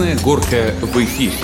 [0.00, 1.34] Красная горка в эфире.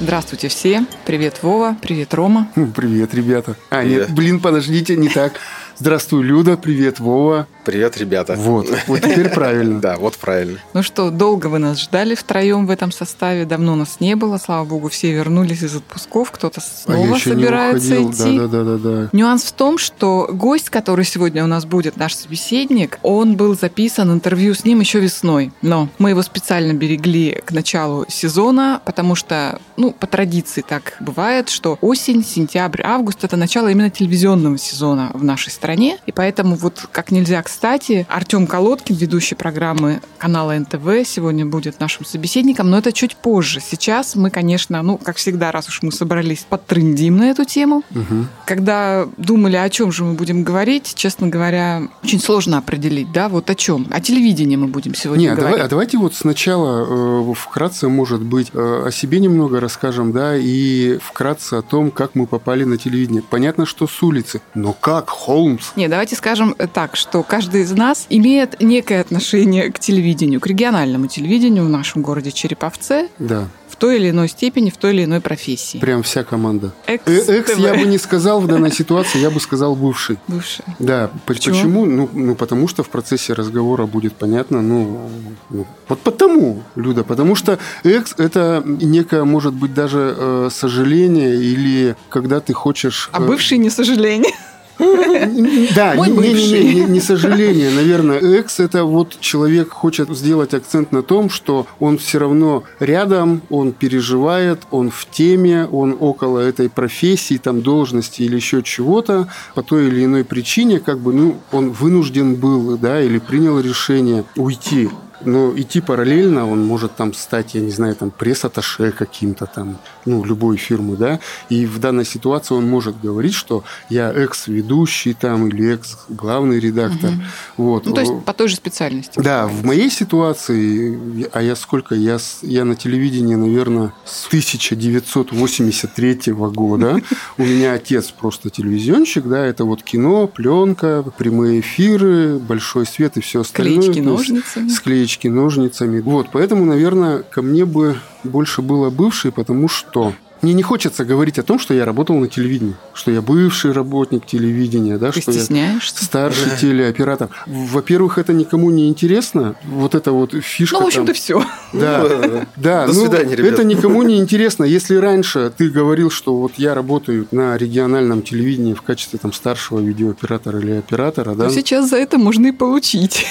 [0.00, 0.84] Здравствуйте все.
[1.06, 1.76] Привет, Вова.
[1.80, 2.50] Привет, Рома.
[2.74, 3.54] Привет, ребята.
[3.70, 4.08] А, Привет.
[4.08, 5.34] нет, блин, подождите, не так.
[5.78, 6.56] Здравствуй, Люда.
[6.56, 7.46] Привет, Вова.
[7.64, 8.34] Привет, ребята.
[8.36, 9.80] Вот, вот теперь правильно.
[9.84, 10.58] Да, вот правильно.
[10.72, 13.44] Ну что, долго вы нас ждали втроем в этом составе.
[13.44, 14.38] Давно нас не было.
[14.38, 16.30] Слава богу, все вернулись из отпусков.
[16.30, 18.38] Кто-то А снова собирается идти.
[18.38, 19.08] Да, да, да, да, да.
[19.12, 24.12] Нюанс в том, что гость, который сегодня у нас будет, наш собеседник, он был записан,
[24.12, 25.52] интервью с ним еще весной.
[25.60, 31.48] Но мы его специально берегли к началу сезона, потому что, ну, по традиции так бывает,
[31.48, 35.98] что осень, сентябрь, август– это начало именно телевизионного сезона в нашей стране.
[36.06, 42.04] И поэтому вот как нельзя кстати, Артем Колодкин, ведущий программы канала НТВ, сегодня будет нашим
[42.04, 43.60] собеседником, но это чуть позже.
[43.60, 47.84] Сейчас мы, конечно, ну, как всегда, раз уж мы собрались, подтрындим на эту тему.
[47.90, 48.26] Мгм.
[48.44, 53.48] Когда думали, о чем же мы будем говорить, честно говоря, очень сложно определить, да, вот
[53.48, 53.86] о чем.
[53.92, 55.66] О телевидении мы будем сегодня Не, а давай- говорить.
[55.66, 60.98] а давайте вот сначала э, вкратце, может быть, э, о себе немного расскажем, да, и
[61.00, 63.22] вкратце о том, как мы попали на телевидение.
[63.22, 65.70] Понятно, что с улицы, но как, Холмс?
[65.76, 71.06] Не, давайте скажем так, что каждый из нас имеет некое отношение к телевидению, к региональному
[71.06, 75.20] телевидению в нашем городе Череповце Да, в той или иной степени, в той или иной
[75.20, 75.78] профессии.
[75.78, 76.72] прям вся команда.
[76.86, 80.16] Экс, Э, Экс я бы не сказал в данной ситуации, я бы сказал бывший.
[80.28, 80.64] Бывший.
[80.78, 81.54] Да, по- Почему?
[81.56, 81.84] почему?
[81.86, 85.10] Ну, ну, потому что в процессе разговора будет понятно, ну,
[85.50, 91.96] ну, вот потому, Люда, потому что экс– это некое, может быть, даже э, сожаление или
[92.10, 93.08] когда ты хочешь...
[93.12, 94.32] А э, бывший не сожаление.
[94.78, 98.18] Да, Мой не, не- не- не сожаление, наверное.
[98.18, 103.72] Экс– это вот человек хочет сделать акцент на том, что он все равно рядом, он
[103.72, 109.28] переживает, он в теме, он около этой профессии, там, должности или еще чего-то.
[109.54, 114.24] По той или иной причине, как бы, ну, он вынужден был, да, или принял решение
[114.36, 114.88] уйти.
[115.26, 120.24] Но идти параллельно он может там стать, я не знаю, там пресс-атташе каким-то там, ну,
[120.24, 125.74] любой фирмы, да, и в данной ситуации он может говорить, что я экс-ведущий там или
[125.74, 127.12] экс-главный редактор,
[127.56, 127.86] вот.
[127.86, 129.20] Ну, то есть по той же специальности.
[129.20, 137.00] Да, в моей ситуации, а я сколько, я, я на телевидении, наверное, с 1983 года.
[137.38, 143.20] У меня отец просто телевизионщик, да, это вот кино, пленка, прямые эфиры, большой свет и
[143.20, 143.80] все остальное.
[143.80, 144.68] Клеечки То есть ножницами.
[144.68, 146.00] Склеечки ножницами.
[146.00, 150.12] Вот, поэтому, наверное, ко мне бы больше было бывший, потому что
[150.44, 154.26] мне не хочется говорить о том, что я работал на телевидении, что я бывший работник
[154.26, 156.04] телевидения, да, Ты что я стесняешься?
[156.04, 157.30] старший телеоператор.
[157.46, 159.54] Во-первых, это никому не интересно.
[159.64, 160.76] Вот это вот фишка.
[160.76, 161.14] Ну, в общем-то, там.
[161.14, 161.42] все.
[161.72, 162.86] Да, Ну, да.
[162.86, 163.54] До ну, свидания, ребят.
[163.54, 164.64] Это никому не интересно.
[164.64, 169.80] Если раньше ты говорил, что вот я работаю на региональном телевидении в качестве там старшего
[169.80, 171.48] видеооператора или оператора, да?
[171.48, 173.26] Сейчас за это можно и получить.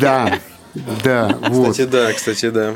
[0.00, 0.38] Да.
[1.04, 1.72] Да, вот.
[1.72, 2.74] Кстати, да, кстати, да.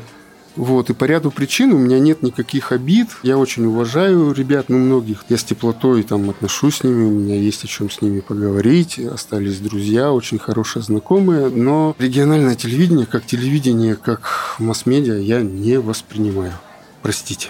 [0.57, 3.09] Вот, и по ряду причин у меня нет никаких обид.
[3.23, 5.25] Я очень уважаю ребят, ну, многих.
[5.29, 8.99] Я с теплотой там отношусь с ними, у меня есть о чем с ними поговорить.
[8.99, 11.51] Остались друзья, очень хорошие знакомые.
[11.51, 16.55] Но региональное телевидение, как телевидение, как масс-медиа, я не воспринимаю.
[17.03, 17.49] Простите.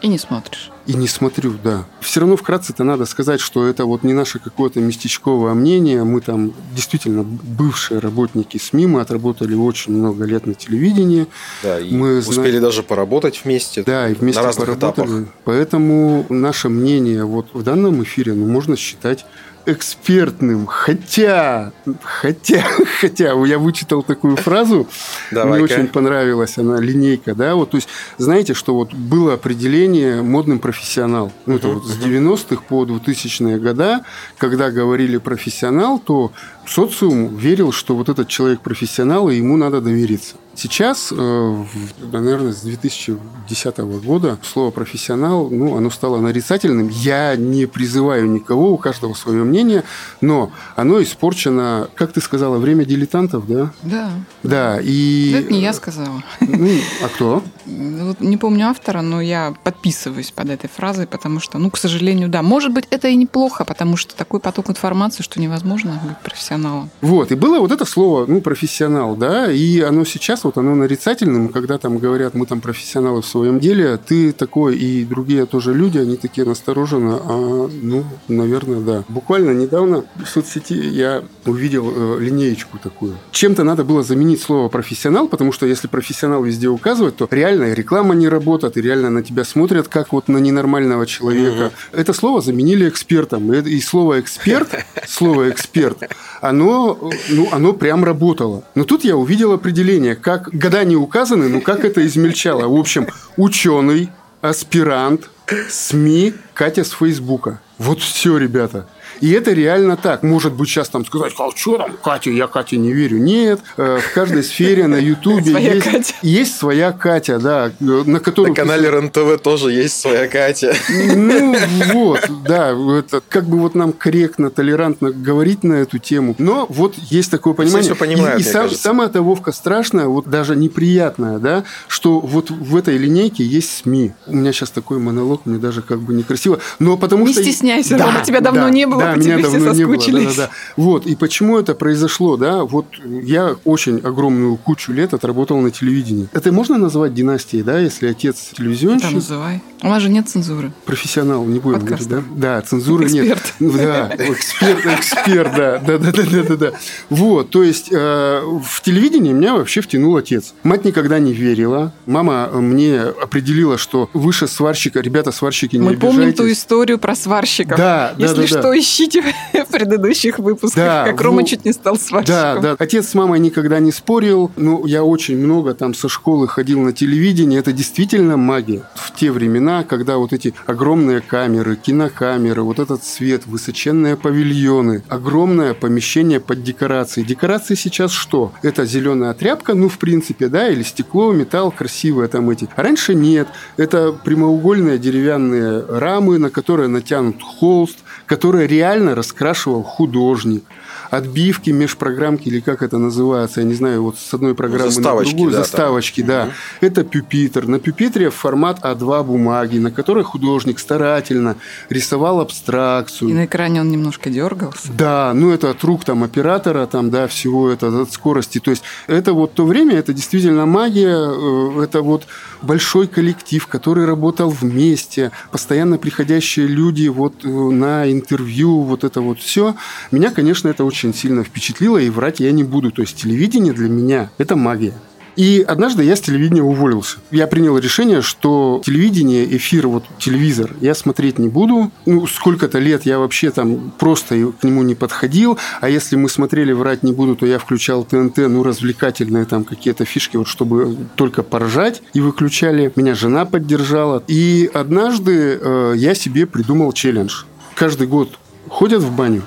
[0.00, 0.70] И не смотришь.
[0.86, 1.84] И не смотрю, да.
[2.00, 6.04] Все равно вкратце-то надо сказать, что это вот не наше какое-то местечковое мнение.
[6.04, 11.26] Мы там действительно бывшие работники СМИ, мы отработали очень много лет на телевидении.
[11.62, 13.82] Да, и Мы успели знаем- даже поработать вместе.
[13.84, 15.06] Да, и вместе на разных поработали.
[15.06, 15.34] этапах.
[15.44, 19.26] Поэтому наше мнение вот в данном эфире ну, можно считать
[19.66, 20.66] экспертным.
[20.66, 21.72] Хотя,
[22.02, 22.64] хотя,
[23.00, 24.86] хотя, я вычитал такую фразу, мне
[25.32, 25.64] Давай-ка.
[25.64, 31.32] очень понравилась она, линейка, да, вот, то есть, знаете, что вот было определение модным профессионал,
[31.46, 34.02] ну, это вот с 90-х по 2000-е года,
[34.38, 36.32] когда говорили профессионал, то
[36.66, 40.36] социум верил, что вот этот человек профессионал, и ему надо довериться.
[40.54, 41.64] Сейчас, э,
[42.12, 46.88] наверное, с 2010 года слово профессионал, ну, оно стало нарицательным.
[46.88, 49.84] Я не призываю никого, у каждого свое мнение,
[50.22, 53.72] но оно испорчено, как ты сказала, время дилетантов, да?
[53.82, 54.10] Да.
[54.42, 55.30] Да, и...
[55.32, 56.22] Да Это не я сказала.
[56.40, 56.70] Ну,
[57.02, 57.42] а кто?
[57.66, 62.42] Не помню автора, но я подписываюсь под этой фразой, потому что, ну, к сожалению, да.
[62.42, 66.90] Может быть, это и неплохо, потому что такой поток информации, что невозможно быть профессионалом.
[67.00, 71.48] Вот, и было вот это слово, ну, профессионал, да, и оно сейчас, вот оно нарицательным,
[71.48, 75.98] когда там говорят, мы там профессионалы в своем деле, ты такой, и другие тоже люди,
[75.98, 79.04] они такие настороженно, а, ну, наверное, да.
[79.08, 83.16] Буквально недавно в соцсети я увидел э, линеечку такую.
[83.30, 88.14] Чем-то надо было заменить слово профессионал, потому что если профессионал везде указывать, то реально реклама
[88.14, 91.72] не работает, и реально на тебя смотрят, как вот на ненормального человека.
[91.92, 93.52] Это слово заменили экспертом.
[93.52, 94.68] И, и слово эксперт,
[95.06, 95.98] слово эксперт,
[96.40, 98.64] оно, ну, оно прям работало.
[98.74, 102.68] Но тут я увидел определение, как года не указаны, но как это измельчало.
[102.68, 103.06] В общем,
[103.36, 104.10] ученый,
[104.40, 105.30] аспирант,
[105.68, 107.60] СМИ, Катя с Фейсбука.
[107.78, 108.86] Вот все, ребята.
[109.20, 110.22] И это реально так.
[110.22, 113.18] Может быть, сейчас там сказать, а что там, Катя, я Кате не верю.
[113.18, 115.82] Нет, э, в каждой сфере на Ютубе
[116.22, 118.50] есть, своя Катя, да, э, на которую...
[118.50, 120.74] На канале РЕН-ТВ тоже есть своя Катя.
[121.14, 121.56] Ну,
[121.92, 126.34] вот, да, это как бы вот нам корректно, толерантно говорить на эту тему.
[126.38, 127.82] Но вот есть такое понимание.
[127.82, 132.50] всё понимают, и и сам- самая эта Вовка страшная, вот даже неприятная, да, что вот
[132.50, 134.12] в этой линейке есть СМИ.
[134.26, 136.58] У меня сейчас такой монолог, мне даже как бы некрасиво.
[136.78, 137.42] Но потому Не что...
[137.42, 140.36] стесняйся, Рома, тебя давно не было, Да, по меня тебе все давно не было, соскучились.
[140.36, 140.50] да-да-да.
[140.76, 146.28] Вот, и почему это произошло, да, вот я очень огромную кучу лет отработал на телевидении.
[146.32, 149.12] Это можно назвать династией, да, если отец Там телевизионщик?
[149.12, 149.62] называй.
[149.82, 150.72] У нас же нет цензуры.
[150.84, 152.08] Профессионал, не будем Подкаст.
[152.08, 152.56] говорить, да?
[152.56, 153.24] Да, цензуры нет.
[153.26, 153.54] Эксперт.
[153.60, 156.72] Ну, Да, эксперт, эксперт, да, да, да, да, да, да, да.
[157.10, 160.54] Вот, то есть э, в телевидении меня вообще втянул отец.
[160.62, 161.92] Мать никогда не верила.
[162.06, 166.58] Мама мне определила, что выше сварщика, ребята, сварщики, не Мы помним ту обижайтесь.
[166.62, 167.76] историю про сварщиков.
[167.78, 168.70] Да, да, Если да, что, да.
[168.96, 172.34] Ищите в предыдущих выпусках, Да, как Рома во- чуть не стал сварщиком.
[172.36, 172.76] Да, да.
[172.78, 174.50] Отец с мамой никогда не спорил.
[174.56, 177.58] Ну, я очень много там со школы ходил на телевидение.
[177.58, 178.82] Это действительно магия.
[178.94, 185.74] В те времена, когда вот эти огромные камеры, кинокамеры, вот этот свет, высоченные павильоны, огромное
[185.74, 187.22] помещение под декорации.
[187.22, 188.52] Декорации сейчас что?
[188.62, 192.68] Это зеленая тряпка, ну, в принципе, да, или стекло, металл, красивые там эти.
[192.76, 193.48] А раньше нет.
[193.76, 200.64] Это прямоугольные деревянные рамы, на которые натянут холст, которые реально раскрашивал художник
[201.10, 205.36] отбивки, межпрограммки или как это называется, я не знаю, вот с одной программы заставочки, на
[205.36, 205.64] другую, да, там.
[205.64, 206.48] заставочки, да.
[206.80, 207.66] Это пюпитр.
[207.66, 211.56] На пюпитре формат А2 бумаги, на которой художник старательно
[211.88, 213.34] рисовал И абстракцию.
[213.34, 214.92] на экране он немножко дергался.
[214.92, 218.58] Да, ну это от рук там оператора, там, да, всего это от скорости.
[218.58, 222.26] То есть это вот то время, это действительно магия, э, это вот
[222.62, 229.38] большой коллектив, который работал вместе, постоянно приходящие люди вот э, на интервью, вот это вот
[229.38, 229.74] все.
[230.10, 232.90] Меня, конечно, это очень сильно впечатлило, и врать я не буду.
[232.90, 234.94] То есть телевидение для меня– это магия.
[235.36, 237.18] И однажды я с телевидения уволился.
[237.30, 241.92] Я принял решение, что телевидение, эфир, вот телевизор я смотреть не буду.
[242.06, 245.58] Ну, сколько-то лет я вообще там просто к нему не подходил.
[245.82, 250.06] А если мы смотрели «Врать не буду», то я включал ТНТ, ну, развлекательные там какие-то
[250.06, 252.02] фишки, вот чтобы только поржать.
[252.14, 252.90] И выключали.
[252.96, 254.24] Меня жена поддержала.
[254.26, 257.44] И однажды э, я себе придумал челлендж.
[257.74, 258.38] Каждый год
[258.68, 259.42] ходят в баню,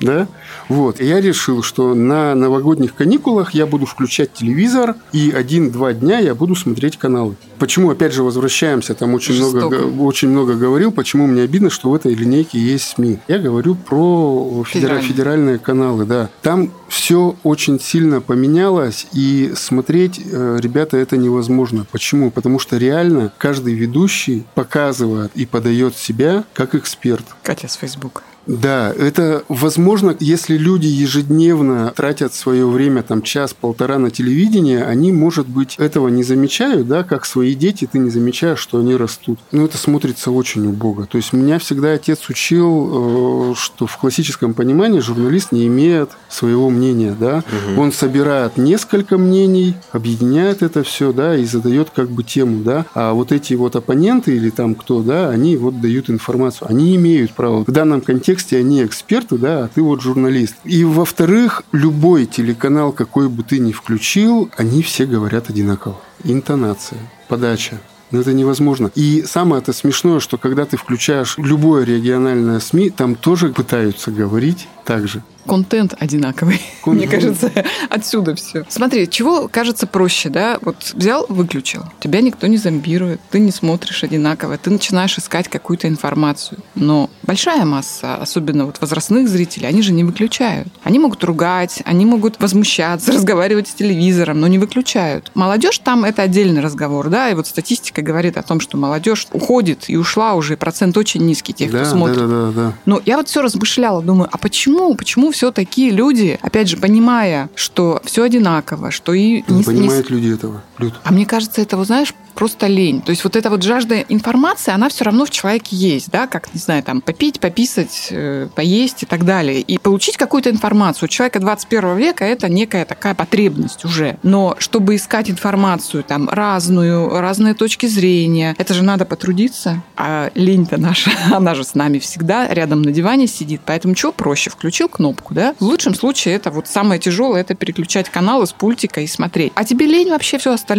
[0.00, 0.26] да?
[0.70, 1.00] Вот.
[1.00, 6.34] И я решил, что на новогодних каникулах я буду включать телевизор, и один-два дня я
[6.34, 7.34] буду смотреть каналы.
[7.58, 9.82] Почему, опять же, возвращаемся, там очень много, Жестоко.
[10.00, 13.18] очень много говорил, почему мне обидно, что в этой линейке есть СМИ.
[13.28, 15.02] Я говорю про федера- Федеральные.
[15.08, 16.30] федеральные каналы, да.
[16.40, 21.84] Там все очень сильно поменялось, и смотреть, э, ребята, это невозможно.
[21.90, 22.30] Почему?
[22.30, 27.24] Потому что реально каждый ведущий показывает и подает себя как эксперт.
[27.42, 28.22] Катя с Фейсбука.
[28.50, 35.46] Да, это возможно, если люди ежедневно тратят свое время, там час-полтора на телевидение, они, может
[35.46, 39.38] быть, этого не замечают, да, как свои дети, ты не замечаешь, что они растут.
[39.52, 41.06] Но это смотрится очень убого.
[41.06, 46.70] То есть меня всегда отец учил, э, что в классическом понимании журналист не имеет своего
[46.70, 47.44] мнения, да.
[47.76, 52.84] Он собирает несколько мнений, объединяет это все, да, и задает как бы тему, да.
[52.94, 56.68] А вот эти вот оппоненты или там кто, да, они вот дают информацию.
[56.68, 57.64] Они имеют право.
[57.64, 60.56] В данном контексте они эксперты, да, а ты вот журналист.
[60.64, 65.96] И во-вторых, любой телеканал, какой бы ты ни включил, они все говорят одинаково.
[66.24, 67.80] Интонация, подача.
[68.10, 68.90] Но это невозможно.
[68.94, 74.68] И самое это смешное, что когда ты включаешь любое региональное СМИ, там тоже пытаются говорить
[74.84, 75.22] так же.
[75.50, 76.60] Контент одинаковый.
[76.86, 77.50] Мне кажется,
[77.88, 78.64] отсюда все.
[78.68, 80.58] Смотри, чего кажется проще, да?
[80.62, 81.82] Вот взял, выключил.
[81.98, 86.60] Тебя никто не зомбирует, ты не смотришь одинаково, ты начинаешь искать какую-то информацию.
[86.76, 90.68] Но большая масса, особенно вот возрастных зрителей, они же не выключают.
[90.84, 95.32] Они могут ругать, они могут возмущаться, разговаривать с телевизором, но не выключают.
[95.34, 99.86] Молодежь там это отдельный разговор, да, и вот статистика говорит о том, что молодежь уходит
[99.88, 102.18] и ушла уже, процент очень низкий тех, да, кто смотрит.
[102.18, 102.72] да, да, да, да.
[102.86, 107.48] Но я вот все размышляла, думаю, а почему, почему все такие люди, опять же, понимая,
[107.54, 110.62] что все одинаково, что и Не не- не- понимают люди этого.
[110.80, 110.94] Люд.
[111.04, 113.02] а мне кажется, это, вот, знаешь, просто лень.
[113.02, 116.54] То есть вот эта вот жажда информации, она все равно в человеке есть, да, как,
[116.54, 119.60] не знаю, там, попить, пописать, э, поесть и так далее.
[119.60, 121.06] И получить какую-то информацию.
[121.06, 124.16] У человека 21 века это некая такая потребность уже.
[124.22, 129.82] Но чтобы искать информацию там разную, разные точки зрения, это же надо потрудиться.
[129.96, 133.60] А лень-то наша, она же с нами всегда рядом на диване сидит.
[133.66, 134.48] Поэтому что проще?
[134.48, 135.54] Включил кнопку, да?
[135.60, 139.52] В лучшем случае это вот самое тяжелое, это переключать каналы с пультика и смотреть.
[139.56, 140.69] А тебе лень вообще все остальное.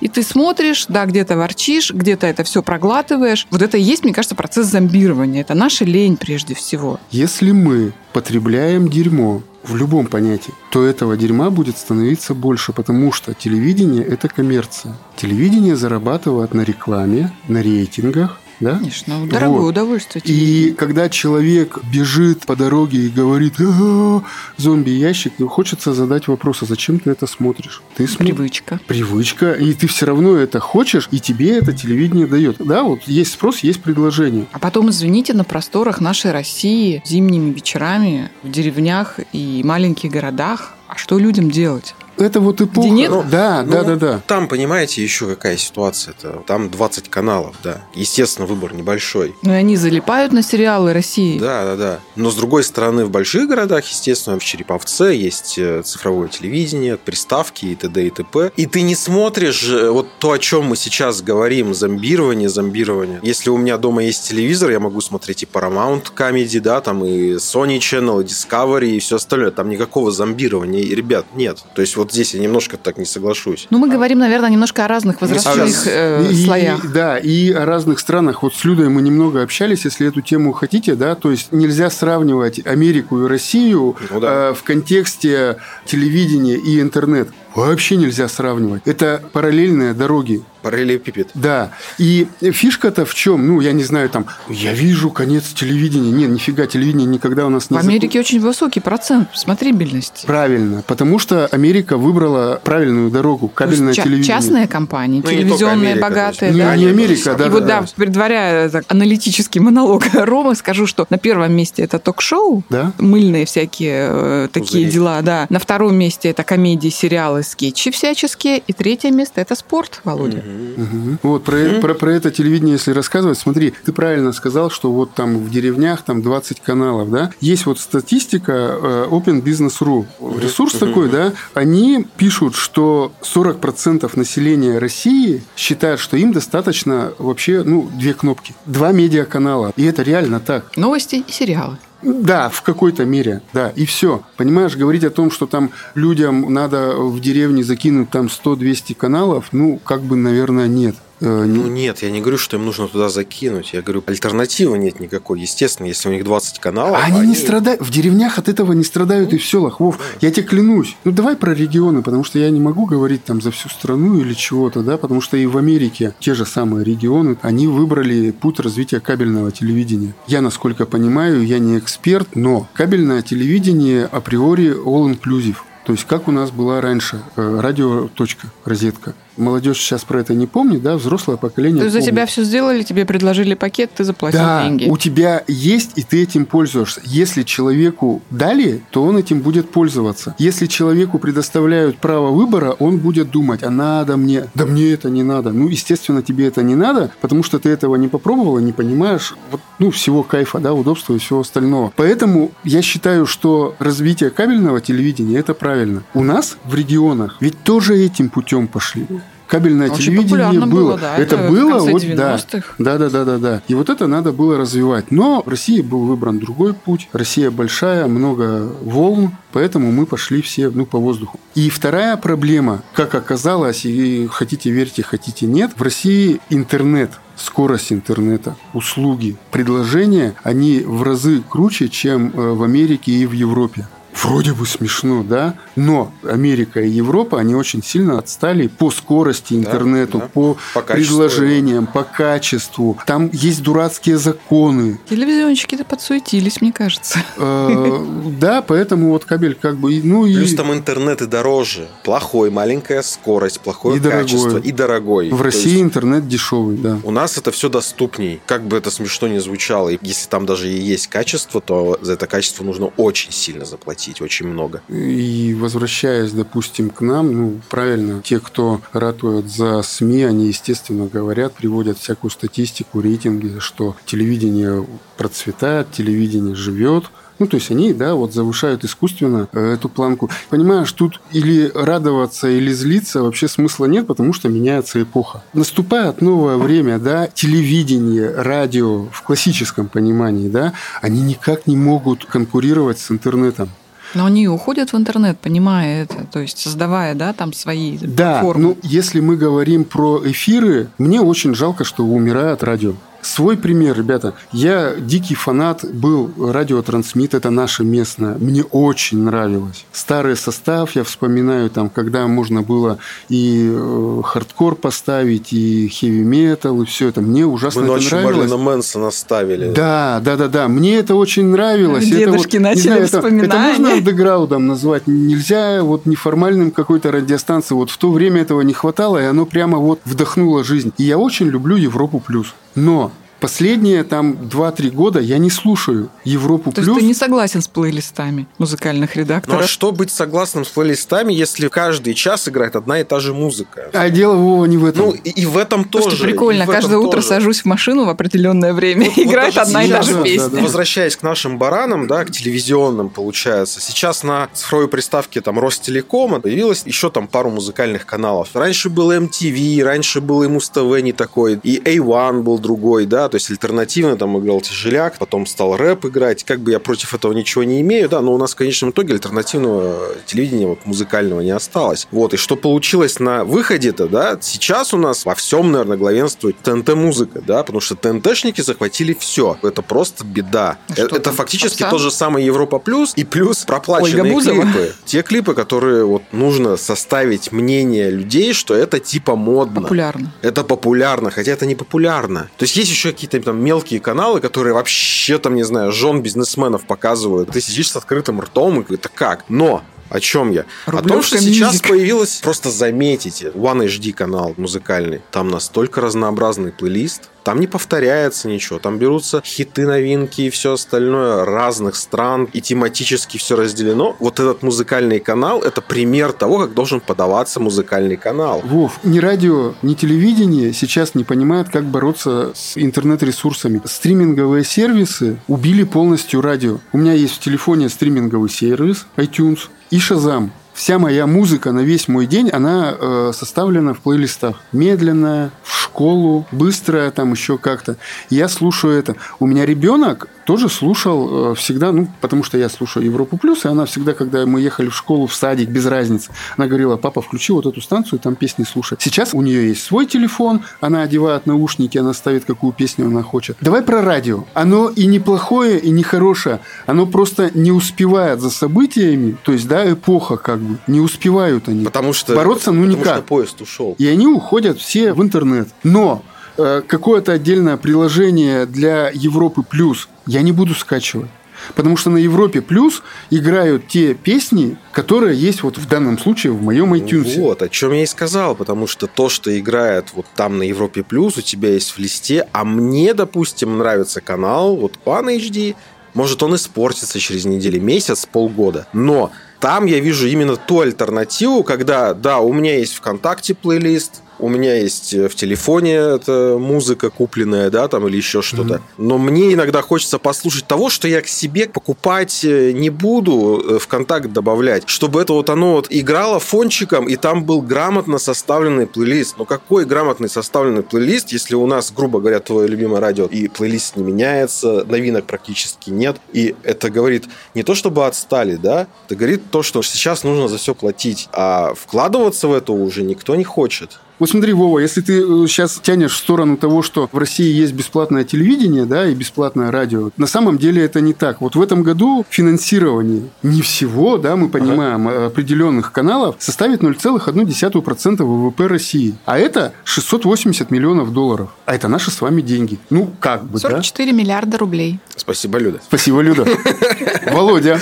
[0.00, 3.46] И ты смотришь, да, где-то ворчишь, где-то это все проглатываешь.
[3.50, 5.40] Вот это и есть, мне кажется, процесс зомбирования.
[5.42, 7.00] Это наша лень прежде всего.
[7.10, 13.34] Если мы потребляем дерьмо в любом понятии, то этого дерьма будет становиться больше, потому что
[13.34, 14.96] телевидение– это коммерция.
[15.16, 18.76] Телевидение зарабатывает на рекламе, на рейтингах, да?
[18.78, 19.68] Конечно, ну, дорогое Вот.
[19.70, 20.22] удовольствие.
[20.24, 24.22] И когда человек бежит по дороге и говорит «А,
[24.56, 27.82] зомби-ящик, ну, хочется задать вопрос, а зачем ты это смотришь?
[27.96, 28.80] Ты смотришь Привычка.
[28.86, 32.56] привычка, и ты все равно это хочешь, и тебе это телевидение дает.
[32.58, 34.46] Да, вот есть спрос, есть предложение.
[34.52, 40.96] А потом, извините, на просторах нашей России зимними вечерами в деревнях и маленьких городах, а
[40.96, 41.94] что людям делать?
[42.20, 42.86] Это вот эпоха.
[42.86, 43.10] Где нет?
[43.30, 44.20] Да, да, Ну, да, да.
[44.26, 46.44] Там, понимаете, еще какая ситуация -то.
[46.44, 47.82] Там 20 каналов, да.
[47.94, 49.34] Естественно, выбор небольшой.
[49.42, 51.38] Ну и они залипают на сериалы России.
[51.38, 52.00] Да, да, да.
[52.16, 57.66] Но с другой стороны, в больших городах, естественно, в Череповце есть э, цифровое телевидение, приставки
[57.66, 58.06] и т.д.
[58.06, 58.52] и т.п.
[58.56, 63.20] И ты не смотришь э, вот то, о чем мы сейчас говорим, зомбирование, зомбирование.
[63.22, 67.34] Если у меня дома есть телевизор, я могу смотреть и Paramount Comedy, да, там и
[67.34, 69.50] Sony Channel, и Discovery, и все остальное.
[69.50, 71.58] Там никакого зомбирования, и, ребят, нет.
[71.74, 73.66] То есть вот здесь я немножко так не соглашусь.
[73.70, 76.92] Ну, мы говорим, наверное, немножко о разных возрастных сейчас- э, И- слоях.
[76.92, 78.42] Да, и о разных странах.
[78.42, 82.64] Вот с Людой мы немного общались, если эту тему хотите, да, то есть нельзя сравнивать
[82.66, 84.50] Америку и Россию Ну да.
[84.50, 87.28] э, в контексте телевидения и интернет.
[87.54, 88.82] Вообще нельзя сравнивать.
[88.84, 90.42] Это параллельные дороги.
[90.62, 91.30] Параллелепипед.
[91.32, 91.70] Да.
[91.96, 93.46] И фишка-то в чем?
[93.48, 96.10] Ну, я не знаю, там, я вижу конец телевидения.
[96.10, 100.26] Нет, нифига, телевидение никогда у нас не В Америке очень высокий процент смотрибельности.
[100.26, 104.28] Правильно, потому что Америка выбрала правильную дорогу, кабельное Ча- телевидение.
[104.36, 106.52] Частные компании, Ну, телевизионные, Америка, богатые.
[106.52, 106.76] Не, да.
[106.76, 107.86] не Америка, да, И да, вот, да, да.
[107.96, 112.92] предваряя так, аналитический монолог Ромы, скажу, что на первом месте это ток-шоу, Да?
[112.98, 114.90] мыльные всякие э, такие Пузыри.
[114.90, 115.46] дела, да.
[115.48, 118.58] На втором месте это комедии, сериалы, скетчи всяческие.
[118.58, 120.42] И третье место это спорт, Володя.
[120.42, 121.18] Мгм.
[121.22, 125.38] Вот про, про, про это телевидение, если рассказывать, смотри, ты правильно сказал, что вот там
[125.38, 127.30] в деревнях там 20 каналов, да?
[127.40, 130.06] Есть вот статистика э, Open Business.ru,
[130.40, 131.32] ресурс такой, да?
[131.54, 138.92] Они пишут, что 40% населения России считают, что им достаточно вообще, ну, две кнопки, два
[138.92, 139.72] медиаканала.
[139.76, 140.76] И это реально так.
[140.76, 141.78] Новости и сериалы.
[142.02, 144.22] Да, в какой-то мере, да, и все.
[144.36, 149.78] Понимаешь, говорить о том, что там людям надо в деревне закинуть там 100-200 каналов, ну,
[149.84, 150.96] как бы, наверное, нет.
[151.20, 153.72] Э, Ну нет, я не говорю, что им нужно туда закинуть.
[153.72, 155.40] Я говорю, альтернативы нет никакой.
[155.40, 156.98] Естественно, если у них 20 каналов...
[157.00, 160.30] А они, не страдают, в деревнях от этого не страдают и в селах, Вов, я
[160.30, 160.96] тебе клянусь.
[161.04, 164.34] Ну, давай про регионы, потому что я не могу говорить там за всю страну или
[164.34, 169.00] чего-то, да, потому что и в Америке те же самые регионы, они выбрали путь развития
[169.00, 170.14] кабельного телевидения.
[170.26, 175.56] Я, насколько понимаю, я не эксперт, но кабельное телевидение априори all-inclusive.
[175.84, 179.14] То есть, как у нас была раньше, э, радио, точка, розетка.
[179.36, 182.82] Молодежь сейчас про это не помнит, да, взрослое поколение То есть за тебя все сделали,
[182.82, 184.88] тебе предложили пакет, ты заплатил Да, деньги.
[184.88, 187.00] у тебя есть, и ты этим пользуешься.
[187.04, 190.34] Если человеку дали, то он этим будет пользоваться.
[190.38, 195.22] Если человеку предоставляют право выбора, он будет думать, а надо мне, да мне это не
[195.22, 195.52] надо.
[195.52, 199.34] Ну, естественно, тебе это не надо, потому что ты этого не попробовал и не понимаешь
[199.50, 201.92] вот, ну, всего кайфа, да, удобства и всего остального.
[201.96, 206.02] Поэтому я считаю, что развитие кабельного телевидения– это правильно.
[206.14, 209.06] У нас в регионах ведь тоже этим путем пошли.
[209.50, 210.70] Кабельное Очень телевидение было.
[210.70, 212.36] было, да, это, это было, вот да.
[212.36, 212.74] 90-х.
[212.78, 213.62] Да, да, да, да, да.
[213.66, 215.10] И вот это надо было развивать.
[215.10, 217.08] Но в России был выбран другой путь.
[217.12, 221.40] Россия большая, много волн, поэтому мы пошли все ну, по воздуху.
[221.56, 228.54] И вторая проблема, как оказалось, и хотите верьте, хотите нет, в России интернет скорость интернета,
[228.72, 233.88] услуги, предложения, они в разы круче, чем э, в Америке и в Европе.
[234.14, 235.54] Вроде бы смешно, да?
[235.76, 240.28] Но Америка и Европа, они очень сильно отстали по скорости интернету, да.
[240.28, 242.98] по, По качеству предложениям, по качеству.
[243.06, 244.98] Там есть дурацкие законы.
[245.08, 247.20] Телевизионщики-то подсуетились, мне кажется.
[247.36, 248.06] Э,
[248.40, 250.00] Да, поэтому вот кабель как бы...
[250.02, 251.88] Ну и Плюс там интернет и дороже.
[252.04, 255.30] Плохой, маленькая скорость, плохое качество и дорогой.
[255.30, 256.98] в России интернет дешевый, да.
[257.04, 258.40] У нас это все доступней.
[258.46, 259.90] Как бы это смешно не звучало.
[259.90, 263.99] И если там даже и есть качество, то за это качество нужно очень сильно заплатить,
[264.20, 264.82] очень много.
[264.88, 271.54] И возвращаясь, допустим, к нам, ну, правильно, те, кто ратуют за СМИ, они, естественно, говорят,
[271.54, 277.04] приводят всякую статистику, рейтинги, что телевидение процветает, телевидение живет.
[277.40, 280.28] Ну, то есть они, да, вот завышают искусственно э, эту планку.
[280.50, 285.42] Понимаешь, тут или радоваться, или злиться вообще смысла нет, потому что меняется эпоха.
[285.54, 292.98] Наступает новое время, да, телевидение, радио в классическом понимании, да, они никак не могут конкурировать
[292.98, 293.70] с интернетом.
[294.14, 298.62] Но они уходят в интернет, понимая это, то есть создавая, да, там свои Да, формы.
[298.62, 302.94] ну если мы говорим про эфиры, мне очень жалко, что умирает радио.
[303.22, 304.34] Свой пример, ребята.
[304.52, 308.36] Я дикий фанат был радиотрансмит, это наше местное.
[308.38, 309.84] Мне очень нравилось.
[309.92, 312.98] Старый состав, я вспоминаю, там, когда можно было
[313.28, 317.20] и э, хардкор поставить, и хэви-метал, и все это.
[317.20, 318.36] Мне ужасно Мы это ночью нравилось.
[318.36, 319.72] Марлина Мэнсона ставили.
[319.72, 320.68] Да, да, да, да.
[320.68, 322.06] Мне это очень нравилось.
[322.06, 323.68] Это Дедушки не начали знаю, это, это вспоминания.
[323.68, 325.06] можно андеграундом назвать?
[325.06, 327.74] Нельзя вот неформальным какой-то радиостанции.
[327.74, 330.92] Вот в то время этого не хватало, и оно прямо вот вдохнуло жизнь.
[330.98, 332.54] И я очень люблю Европу плюс.
[332.74, 336.98] Но последние там 2-3 года я не слушаю Европу То есть плюс.
[336.98, 339.68] ты не согласен с плейлистами музыкальных Ну а редакторов?
[339.68, 343.90] что быть согласным с плейлистами, если каждый час играет одна и та же музыка?
[343.92, 345.06] А дело Вова не в этом.
[345.06, 346.08] Ну, и, и в этом тоже.
[346.08, 346.66] Просто прикольно.
[346.66, 347.26] Каждое утро тоже.
[347.28, 350.14] сажусь в машину в определенное время, Вот- и вот играет даже одна и та же
[350.14, 350.48] да, песня.
[350.48, 350.62] да, да.
[350.62, 353.80] Возвращаясь к нашим баранам, да, к телевизионным, получается.
[353.80, 358.48] Сейчас на цифровой приставке там Ростелекома появилось еще там пару музыкальных каналов.
[358.54, 363.36] Раньше был MTV, раньше был и Муз-ТВ не такой, и A1 был другой, да, то
[363.36, 366.44] есть альтернативно там играл тяжеляк, потом стал рэп играть.
[366.44, 369.14] Как бы я против этого ничего не имею, да, но у нас в конечном итоге
[369.14, 372.06] альтернативного телевидения вот, музыкального не осталось.
[372.10, 377.42] Вот, и что получилось на выходе-то, да, сейчас у нас во всем, наверное, главенствует ТНТ-музыка,
[377.46, 379.56] да, потому что ТНТшники захватили все.
[379.62, 380.78] Это просто беда.
[380.88, 381.90] А что это там, фактически попса?
[381.90, 384.94] тот же самый Европа Плюс и плюс проплаченные клипы.
[385.04, 389.82] Те клипы, которые вот нужно составить мнение людей, что это типа модно.
[389.82, 390.32] Популярно.
[390.42, 392.50] Это популярно, хотя это не популярно.
[392.56, 396.86] То есть есть еще какие-то там мелкие каналы, которые вообще там, не знаю, жен бизнесменов
[396.86, 397.50] показывают.
[397.50, 399.44] Ты сидишь с открытым ртом и это как?
[399.48, 400.66] Но о чем я?
[400.86, 401.88] о том, Рублевка что сейчас Music.
[401.88, 405.22] появилось, просто заметите, One HD канал музыкальный.
[405.30, 411.44] Там настолько разнообразный плейлист, там не повторяется ничего, там берутся хиты, новинки и все остальное
[411.44, 414.16] разных стран, и тематически все разделено.
[414.18, 418.60] Вот этот музыкальный канал– это пример того, как должен подаваться музыкальный канал.
[418.64, 423.80] Вов, ни радио, ни телевидение сейчас не понимают, как бороться с интернет-ресурсами.
[423.84, 426.78] Стриминговые сервисы убили полностью радио.
[426.92, 430.50] У меня есть в телефоне стриминговый сервис iTunes и Shazam.
[430.72, 434.56] Вся моя музыка на весь мой день, она э, составлена в плейлистах.
[434.72, 437.96] Медленная, в школу, быстрая, там еще как-то.
[438.30, 439.16] Я слушаю это.
[439.40, 443.68] У меня ребенок тоже слушал э, всегда, ну, потому что я слушаю Европу Плюс, и
[443.68, 447.52] она всегда, когда мы ехали в школу, в садик, без разницы, она говорила, папа, включи
[447.52, 448.98] вот эту станцию, там песни слушай.
[449.00, 453.58] Сейчас у нее есть свой телефон, она одевает наушники, она ставит, какую песню она хочет.
[453.60, 454.42] Давай про радио.
[454.52, 456.58] Оно и неплохое, и нехорошее.
[456.84, 461.84] Оно просто не успевает за событиями, то есть, да, эпоха как бы, не успевают они.
[461.84, 463.16] Потому что, Бороться, ну, потому никак.
[463.18, 463.94] что поезд ушел.
[463.98, 465.68] И они уходят все в интернет.
[465.84, 466.24] Но
[466.56, 471.30] э, какое-то отдельное приложение для Европы плюс я не буду скачивать.
[471.74, 476.62] Потому что на Европе плюс играют те песни, которые есть вот в данном случае в
[476.62, 477.38] моем iTunes.
[477.38, 481.02] Вот, о чем я и сказал, потому что то, что играет вот там на Европе
[481.02, 485.74] Плюс, у тебя есть в листе, а мне, допустим, нравится канал, вот One HD,
[486.14, 492.14] может, он испортится через неделю, месяц, полгода, но там я вижу именно ту альтернативу, когда,
[492.14, 497.70] да, у меня есть ВКонтакте плейлист, у меня есть э, в телефоне эта музыка купленная,
[497.70, 498.82] да, там или еще что-то.
[498.98, 503.78] Но мне иногда хочется послушать того, что я к себе покупать э, не буду, э,
[503.78, 508.86] в контакт добавлять, чтобы это вот оно вот играло фончиком, и там был грамотно составленный
[508.86, 509.36] плейлист.
[509.38, 513.96] Но какой грамотный составленный плейлист, если у нас, грубо говоря, твое любимое радио, и плейлист
[513.96, 519.42] не меняется, новинок практически нет, и это говорит не то, чтобы отстали, да, это говорит
[519.50, 524.00] то, что сейчас нужно за все платить, а вкладываться в это уже никто не хочет.
[524.20, 528.22] Вот смотри, Вова, если ты сейчас тянешь в сторону того, что в России есть бесплатное
[528.22, 531.40] телевидение, да, и бесплатное радио, на самом деле это не так.
[531.40, 538.22] Вот в этом году финансирование не всего, да, мы понимаем, а определенных каналов составит 0,1%
[538.22, 539.14] ВВП России.
[539.24, 541.48] А это 680 миллионов долларов.
[541.64, 542.78] А это наши с вами деньги.
[542.90, 543.70] Ну, как бы, да?
[543.70, 545.00] 44 миллиарда рублей.
[545.16, 545.80] Спасибо, Люда.
[545.82, 546.46] Спасибо, Люда.
[547.32, 547.80] Володя.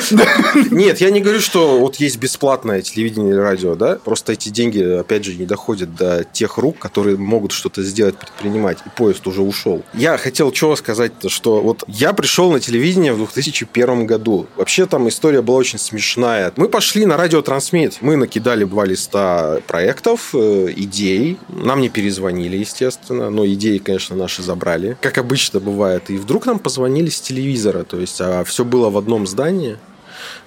[0.71, 4.81] Нет, я не говорю, что вот есть бесплатное телевидение или радио, да, просто эти деньги,
[4.81, 9.43] опять же, не доходят до тех рук, которые могут что-то сделать, предпринимать, и поезд уже
[9.43, 9.83] ушел.
[9.95, 14.47] Я хотел чего сказать-то, что вот я пришел на телевидение в 2001 году.
[14.57, 16.53] Вообще там история была очень смешная.
[16.57, 23.31] Мы пошли на радиотрансмит, мы накидали два листа проектов, э, идей, нам не перезвонили, естественно,
[23.31, 26.11] но идеи, конечно, наши забрали, как обычно бывает.
[26.11, 29.79] И вдруг нам позвонили с телевизора, то есть а все было в одном здании,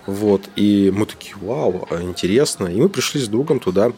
[0.05, 2.67] вот, и мы такие, вау, интересно.
[2.67, 3.91] И мы пришли с другом туда.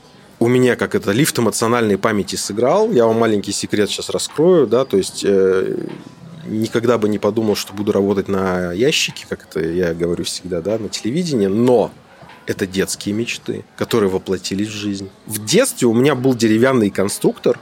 [0.43, 2.91] У меня, как это, лифт эмоциональной памяти сыграл.
[2.91, 5.77] Я вам маленький секрет сейчас раскрою, да, то есть э,
[6.45, 10.77] никогда бы не подумал, что буду работать на ящике, как это я говорю всегда, да,
[10.77, 11.91] на телевидении, но
[12.45, 15.10] это детские мечты, которые воплотились в жизнь.
[15.27, 17.58] В детстве у меня был деревянный конструктор.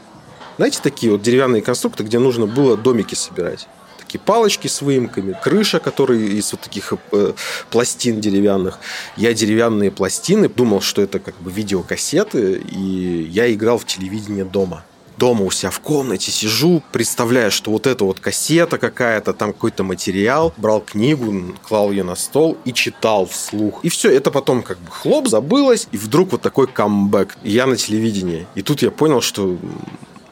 [0.58, 3.68] Знаете, такие вот деревянные конструкторы, где нужно было домики собирать
[4.12, 7.34] такие палочки с выемками, крыша, которые из вот таких э,
[7.70, 8.80] пластин деревянных.
[9.16, 14.84] Я деревянные пластины думал, что это как бы видеокассеты, и я играл в телевидение дома
[15.18, 19.84] дома у себя в комнате сижу, представляю, что вот эта вот кассета какая-то, там какой-то
[19.84, 23.82] материал, брал книгу, клал ее на стол и читал вслух.
[23.84, 27.38] И все, это потом как бы хлоп, забылось, и вдруг вот такой камбэк.
[27.44, 28.48] Я на телевидении.
[28.56, 29.60] И тут я понял, что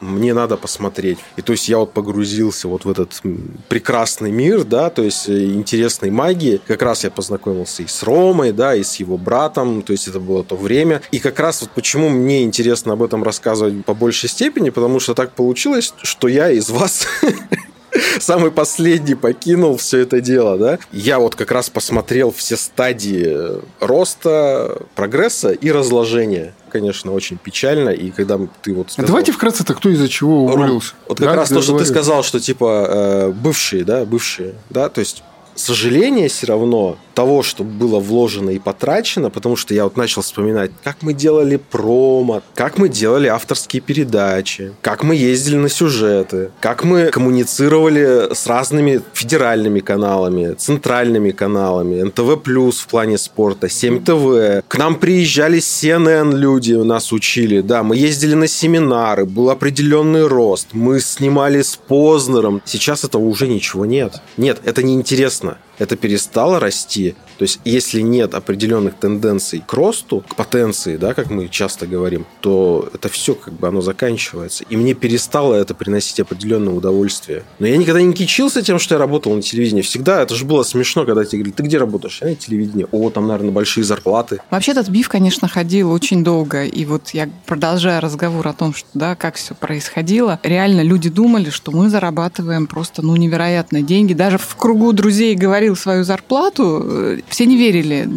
[0.00, 1.18] мне надо посмотреть.
[1.36, 3.20] И то есть я вот погрузился вот в этот
[3.68, 6.60] прекрасный мир, да, то есть э, интересной магии.
[6.66, 10.20] Как раз я познакомился и с Ромой, да, и с его братом, то есть это
[10.20, 11.02] было то время.
[11.10, 15.14] И как раз вот почему мне интересно об этом рассказывать по большей степени, потому что
[15.14, 17.06] так получилось, что я из вас
[18.20, 20.78] самый последний покинул все это дело, да.
[20.92, 27.90] Я вот как раз посмотрел все стадии роста, прогресса и разложения конечно, очень печально.
[27.90, 29.08] И когда ты вот сказал...
[29.08, 30.94] Давайте вкратце-то, кто из-за чего уволился?
[31.08, 34.88] Вот как да, раз то, что ты сказал, что типа э, бывшие, да, бывшие, да,
[34.88, 35.22] то есть
[35.54, 40.70] сожаление все равно того, что было вложено и потрачено, потому что я вот начал вспоминать,
[40.82, 46.84] как мы делали промо, как мы делали авторские передачи, как мы ездили на сюжеты, как
[46.84, 52.38] мы коммуницировали с разными федеральными каналами, центральными каналами, НТВ+,
[52.72, 54.64] в плане спорта, 7 ТВ.
[54.68, 60.68] К нам приезжали CNN люди, нас учили, да, мы ездили на семинары, был определенный рост,
[60.72, 62.62] мы снимали с Познером.
[62.64, 64.20] Сейчас этого уже ничего нет.
[64.36, 67.16] Нет, это неинтересно это перестало расти.
[67.40, 72.26] То есть, если нет определенных тенденций к росту, к потенции, да, как мы часто говорим,
[72.42, 74.62] то это все как бы оно заканчивается.
[74.68, 77.44] И мне перестало это приносить определенное удовольствие.
[77.58, 79.80] Но я никогда не кичился тем, что я работал на телевидении.
[79.80, 82.18] Всегда это же было смешно, когда тебе говорили, ты где работаешь?
[82.20, 82.86] Я на телевидении.
[82.92, 84.42] О, там, наверное, большие зарплаты.
[84.50, 86.66] Вообще этот биф, конечно, ходил очень долго.
[86.66, 91.48] И вот я продолжаю разговор о том, что, да, как все происходило, реально люди думали,
[91.48, 94.12] что мы зарабатываем просто, ну, невероятные деньги.
[94.12, 98.08] Даже в кругу друзей говорил свою зарплату, э, все не верили.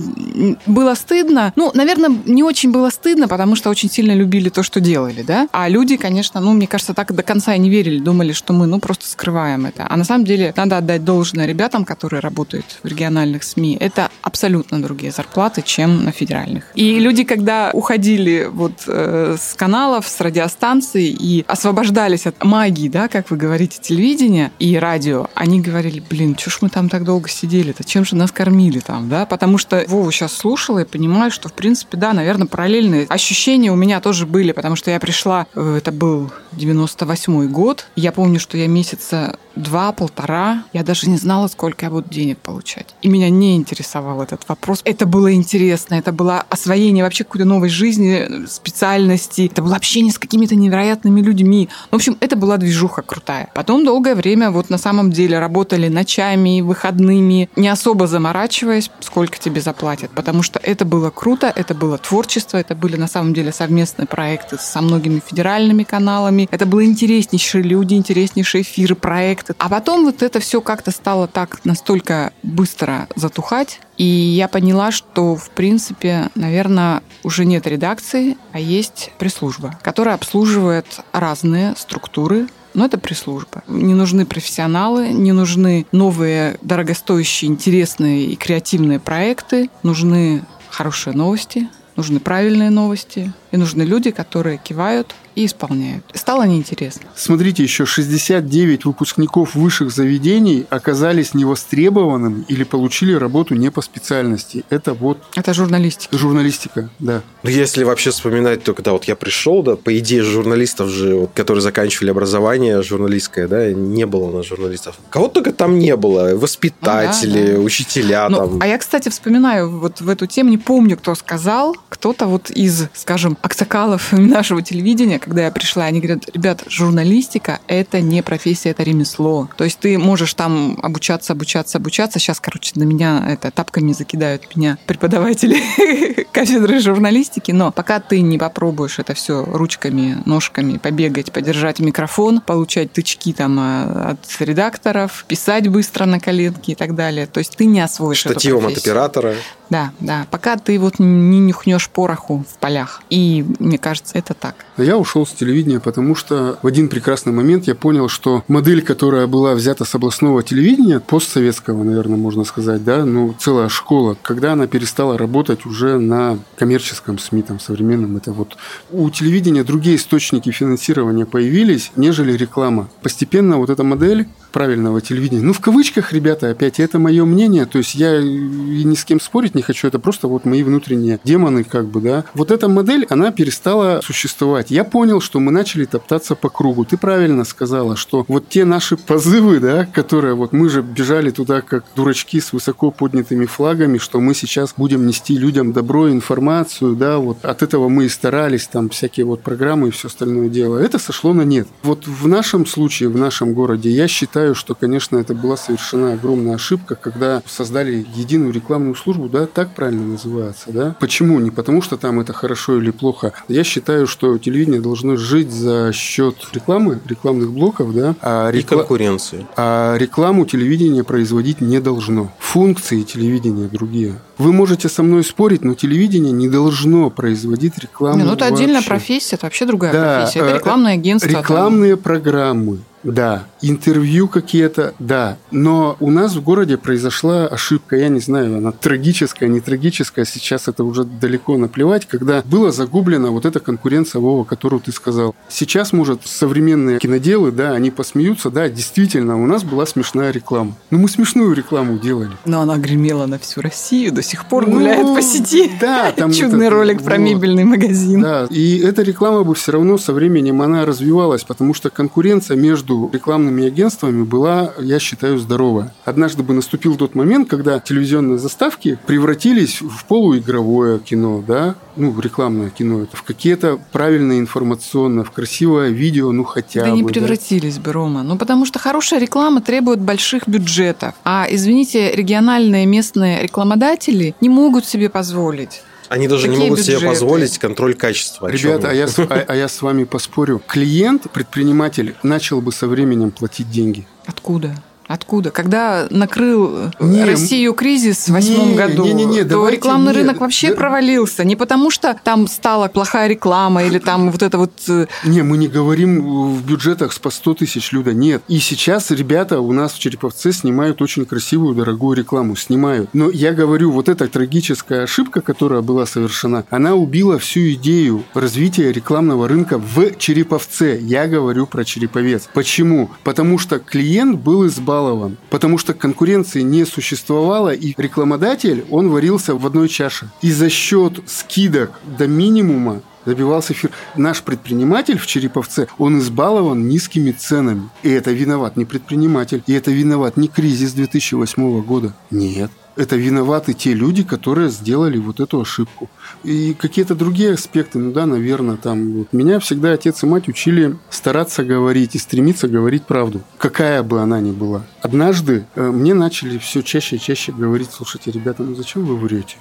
[0.65, 1.53] Было стыдно.
[1.55, 5.47] Ну, наверное, не очень было стыдно, потому что очень сильно любили то, что делали, да.
[5.51, 8.67] А люди, конечно, ну, мне кажется, так до конца и не верили, думали, что мы,
[8.67, 9.85] ну, просто скрываем это.
[9.89, 13.77] А на самом деле надо отдать должное ребятам, которые работают в региональных СМИ.
[13.79, 16.65] Это абсолютно другие зарплаты, чем на федеральных.
[16.75, 23.07] И люди, когда уходили вот э, с каналов, с радиостанций и освобождались от магии, да,
[23.07, 27.29] как вы говорите, телевидения и радио, они говорили, блин, что ж мы там так долго
[27.29, 31.49] сидели-то, чем же нас кормили там, да, потому что Вову сейчас слушала и понимаю, что,
[31.49, 35.75] в принципе, да, наверное, параллельные ощущения у меня тоже были, потому что я пришла, э,
[35.77, 41.85] это был 98 год, я помню, что я месяца два-полтора, я даже не знала, сколько
[41.85, 42.95] я буду денег получать.
[43.01, 44.81] И меня не интересовал этот вопрос.
[44.85, 50.19] Это было интересно, это было освоение вообще какой-то новой жизни, специальности, это было общение с
[50.19, 51.69] какими-то невероятными людьми.
[51.91, 53.49] В общем, это была движуха крутая.
[53.53, 59.61] Потом долгое время вот на самом деле работали ночами, выходными, не особо заморачиваясь, сколько тебе
[59.61, 64.07] заплатят, потому что это было круто, это было творчество, это были на самом деле совместные
[64.07, 69.55] проекты со многими федеральными каналами, это были интереснейшие люди, интереснейшие эфиры, проекты, проекты.
[69.57, 75.35] А потом вот это все как-то стало так настолько быстро затухать, и я поняла, что,
[75.35, 82.97] в принципе, наверное, уже нет редакции, а есть пресс-служба, которая обслуживает разные структуры, но это
[82.97, 83.63] пресс-служба.
[83.67, 92.19] Не нужны профессионалы, не нужны новые, дорогостоящие, интересные и креативные проекты, нужны хорошие новости, нужны
[92.19, 96.03] правильные новости, и нужны люди, которые кивают и исполняют.
[96.13, 97.03] Стало неинтересно.
[97.15, 104.63] Смотрите, еще 69 выпускников высших заведений оказались невостребованными или получили работу не по специальности.
[104.69, 105.17] Это вот...
[105.35, 106.17] Это журналистика.
[106.17, 107.21] Журналистика, да.
[107.43, 111.31] Ну, если вообще вспоминать, то когда вот я пришел, да, по идее журналистов же, вот,
[111.33, 114.97] которые заканчивали образование журналистское, да, не было у нас журналистов.
[115.09, 116.35] Кого только там не было.
[116.35, 117.59] Воспитатели, ну, да, да.
[117.59, 118.59] учителя ну, там.
[118.61, 122.87] А я, кстати, вспоминаю вот в эту тему, не помню, кто сказал, кто-то вот из,
[122.93, 128.83] скажем, аксакалов нашего телевидения, когда я пришла, они говорят, ребят, журналистика– это не профессия, это
[128.83, 129.49] ремесло.
[129.57, 132.19] То есть ты можешь там обучаться, обучаться, обучаться.
[132.19, 138.37] Сейчас, короче, на меня это тапками закидают меня преподаватели кафедры журналистики, но пока ты не
[138.37, 145.67] попробуешь это все ручками, ножками побегать, подержать микрофон, получать тычки там а, от редакторов, писать
[145.69, 149.35] быстро на коленке и так далее, то есть ты не освоишь Штативом от оператора.
[149.73, 150.27] Да, да.
[150.29, 153.01] Пока ты вот не нюхнешь пороху в полях.
[153.09, 154.53] И мне кажется, это так.
[154.77, 158.81] Я уж ушел с телевидения, потому что в один прекрасный момент я понял, что модель,
[158.81, 164.53] которая была взята с областного телевидения, постсоветского, наверное, можно сказать, да, ну, целая школа, когда
[164.53, 168.57] она перестала работать уже на коммерческом СМИ, там, современном, это вот
[168.91, 172.89] у телевидения другие источники финансирования появились, нежели реклама.
[173.03, 175.41] Постепенно вот эта модель правильного телевидения.
[175.41, 179.19] Ну, в кавычках, ребята, опять, это мое мнение, то есть я и ни с кем
[179.19, 182.23] спорить не хочу, это просто вот мои внутренние демоны, как бы, да.
[182.33, 184.71] Вот эта модель, она перестала существовать.
[184.71, 186.85] Я понял, что мы начали топтаться по кругу.
[186.85, 191.61] Ты правильно сказала, что вот те наши позывы, да, которые вот мы же бежали туда
[191.61, 197.17] как дурачки с высоко поднятыми флагами, что мы сейчас будем нести людям добро, информацию, да,
[197.17, 200.77] вот от этого мы и старались, там всякие вот программы и все остальное дело.
[200.77, 201.67] Это сошло на нет.
[201.81, 206.13] Вот в нашем случае, в нашем городе, я считаю, считаю, что, конечно, это была совершена
[206.13, 210.95] огромная ошибка, когда создали единую рекламную службу, да, так правильно называется, да.
[210.99, 211.39] Почему?
[211.39, 213.31] Не потому, что там это хорошо или плохо.
[213.47, 218.15] Я считаю, что телевидение должно жить за счет рекламы, рекламных блоков, да.
[218.21, 218.77] А рекла...
[218.77, 219.47] И конкуренции.
[219.55, 222.33] А рекламу телевидение производить не должно.
[222.39, 224.15] Функции телевидения другие.
[224.37, 228.17] Вы можете со мной спорить, но телевидение не должно производить рекламу.
[228.17, 228.55] Не, ну это вообще.
[228.55, 230.39] отдельная профессия, это вообще другая да, профессия.
[230.39, 231.29] Это э, рекламное агентство.
[231.29, 232.03] Рекламные там.
[232.03, 233.47] программы да.
[233.61, 235.37] Интервью какие-то, да.
[235.51, 240.67] Но у нас в городе произошла ошибка, я не знаю, она трагическая, не трагическая, сейчас
[240.67, 245.35] это уже далеко наплевать, когда была загублена вот эта конкуренция, Вова, которую ты сказал.
[245.49, 250.75] Сейчас, может, современные киноделы, да, они посмеются, да, действительно, у нас была смешная реклама.
[250.89, 252.31] Но мы смешную рекламу делали.
[252.45, 255.71] Но она гремела на всю Россию, до сих пор ну, гуляет по сети.
[255.79, 258.21] Да, там Чудный это, ролик вот, про мебельный магазин.
[258.21, 262.92] Да, и эта реклама бы все равно со временем она развивалась, потому что конкуренция между
[262.93, 265.93] между рекламными агентствами была, я считаю, здоровая.
[266.05, 272.69] Однажды бы наступил тот момент, когда телевизионные заставки превратились в полуигровое кино, да, ну, рекламное
[272.69, 276.97] кино, в какие-то правильные информационно, в красивое видео, ну, хотя да бы.
[276.97, 278.23] Да не превратились бы, Рома.
[278.23, 281.13] Ну, потому что хорошая реклама требует больших бюджетов.
[281.23, 286.99] А, извините, региональные местные рекламодатели не могут себе позволить они даже Какие не могут бюджеты?
[286.99, 288.47] себе позволить контроль качества.
[288.47, 290.61] Ребята, а я, а, а я с вами поспорю.
[290.67, 294.07] Клиент, предприниматель, начал бы со временем платить деньги.
[294.25, 294.75] Откуда?
[295.13, 295.51] Откуда?
[295.51, 300.17] Когда накрыл не, Россию кризис в восьмом году, не, не, не, то давайте, рекламный не,
[300.21, 301.43] рынок вообще да, провалился.
[301.43, 304.71] Не потому, что там стала плохая реклама или там вот это вот...
[304.87, 308.41] Э, не, мы не говорим в бюджетах по 100 тысяч, Люда, нет.
[308.47, 313.11] И сейчас ребята у нас в Череповце снимают очень красивую, дорогую рекламу, снимают.
[313.13, 318.91] Но я говорю, вот эта трагическая ошибка, которая была совершена, она убила всю идею развития
[318.91, 320.97] рекламного рынка в Череповце.
[320.99, 322.49] Я говорю про Череповец.
[322.51, 323.11] Почему?
[323.23, 329.55] Потому что клиент был избавлен избалован, потому что конкуренции не существовало, и рекламодатель, он варился
[329.55, 330.29] в одной чаше.
[330.41, 333.91] И за счет скидок до минимума добивался эфир.
[334.15, 337.89] Наш предприниматель в Череповце, он избалован низкими ценами.
[338.03, 342.13] И это виноват не предприниматель, и это виноват не кризис 2008 года.
[342.31, 346.09] Нет это виноваты те люди, которые сделали вот эту ошибку.
[346.43, 349.13] И какие-то другие аспекты, ну да, наверное, там.
[349.13, 349.33] Вот.
[349.33, 354.39] Меня всегда отец и мать учили стараться говорить и стремиться говорить правду, какая бы она
[354.39, 354.83] ни была.
[355.01, 359.57] Однажды э, мне начали все чаще и чаще говорить, слушайте, ребята, ну зачем вы врете?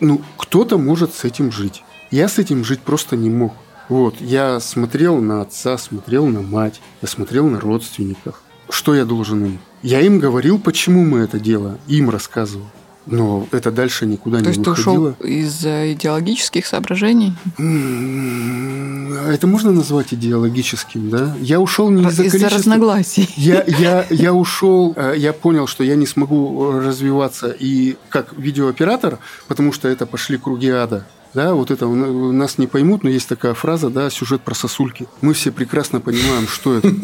[0.00, 1.82] Ну, кто-то может с этим жить.
[2.10, 3.54] Я с этим жить просто не мог.
[3.88, 8.42] Вот, я смотрел на отца, смотрел на мать, я смотрел на родственников.
[8.70, 9.58] Что я должен им?
[9.82, 12.66] Я им говорил, почему мы это делаем, им рассказывал.
[13.10, 14.64] Но это дальше никуда То не выходило.
[14.64, 17.32] То есть ты ушел из идеологических соображений?
[19.28, 21.34] Это можно назвать идеологическим, да?
[21.40, 23.28] Я ушел не из-за из-за разногласий.
[23.36, 29.18] Я, я, я ушел, э, я понял, что я не смогу развиваться и как видеооператор,
[29.46, 31.06] потому что это пошли круги ада.
[31.34, 35.06] Да, вот это нас не поймут, но есть такая фраза, да, сюжет про сосульки.
[35.20, 36.92] Мы все прекрасно понимаем, что это.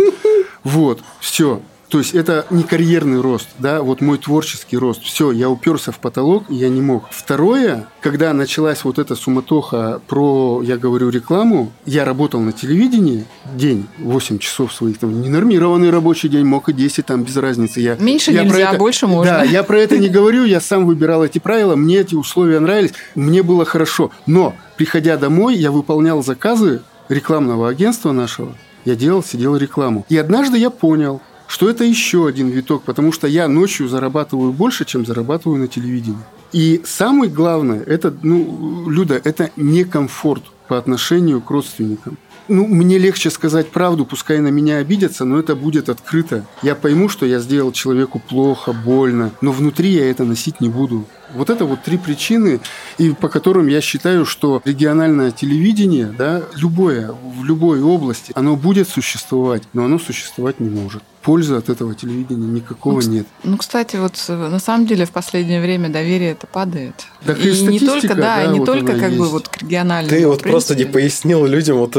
[0.64, 1.60] Вот, все.
[1.94, 5.04] То есть это не карьерный рост, да, вот мой творческий рост.
[5.04, 7.04] Все, я уперся в потолок, и я не мог.
[7.12, 13.86] Второе, когда началась вот эта суматоха про, я говорю, рекламу, я работал на телевидении день,
[13.98, 17.78] 8 часов своих, там, ненормированный рабочий день, мог и 10, там, без разницы.
[17.78, 19.32] Я, Меньше я нельзя, это, больше можно.
[19.32, 22.94] Да, я про это не говорю, я сам выбирал эти правила, мне эти условия нравились,
[23.14, 24.10] мне было хорошо.
[24.26, 30.04] Но, приходя домой, я выполнял заказы рекламного агентства нашего, я делал, сидел рекламу.
[30.08, 34.84] И однажды я понял, что это еще один виток, потому что я ночью зарабатываю больше,
[34.84, 36.18] чем зарабатываю на телевидении.
[36.52, 42.16] И самое главное, это, ну, Люда, это не комфорт по отношению к родственникам.
[42.46, 46.44] Ну, мне легче сказать правду, пускай на меня обидятся, но это будет открыто.
[46.62, 51.06] Я пойму, что я сделал человеку плохо, больно, но внутри я это носить не буду.
[51.34, 52.60] Вот это вот три причины,
[52.98, 58.88] и по которым я считаю, что региональное телевидение, да, любое, в любой области, оно будет
[58.88, 63.26] существовать, но оно существовать не может пользы от этого телевидения никакого ну, нет.
[63.42, 67.06] Ну, кстати, вот э, на самом деле в последнее время доверие это падает.
[67.24, 69.18] Так и, и не только, да, да не вот только как есть.
[69.18, 70.16] бы вот к региональному.
[70.16, 70.50] Ты вот принципе.
[70.50, 71.96] просто не пояснил людям вот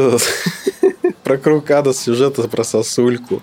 [1.26, 3.42] про Крукада сюжета про сосульку.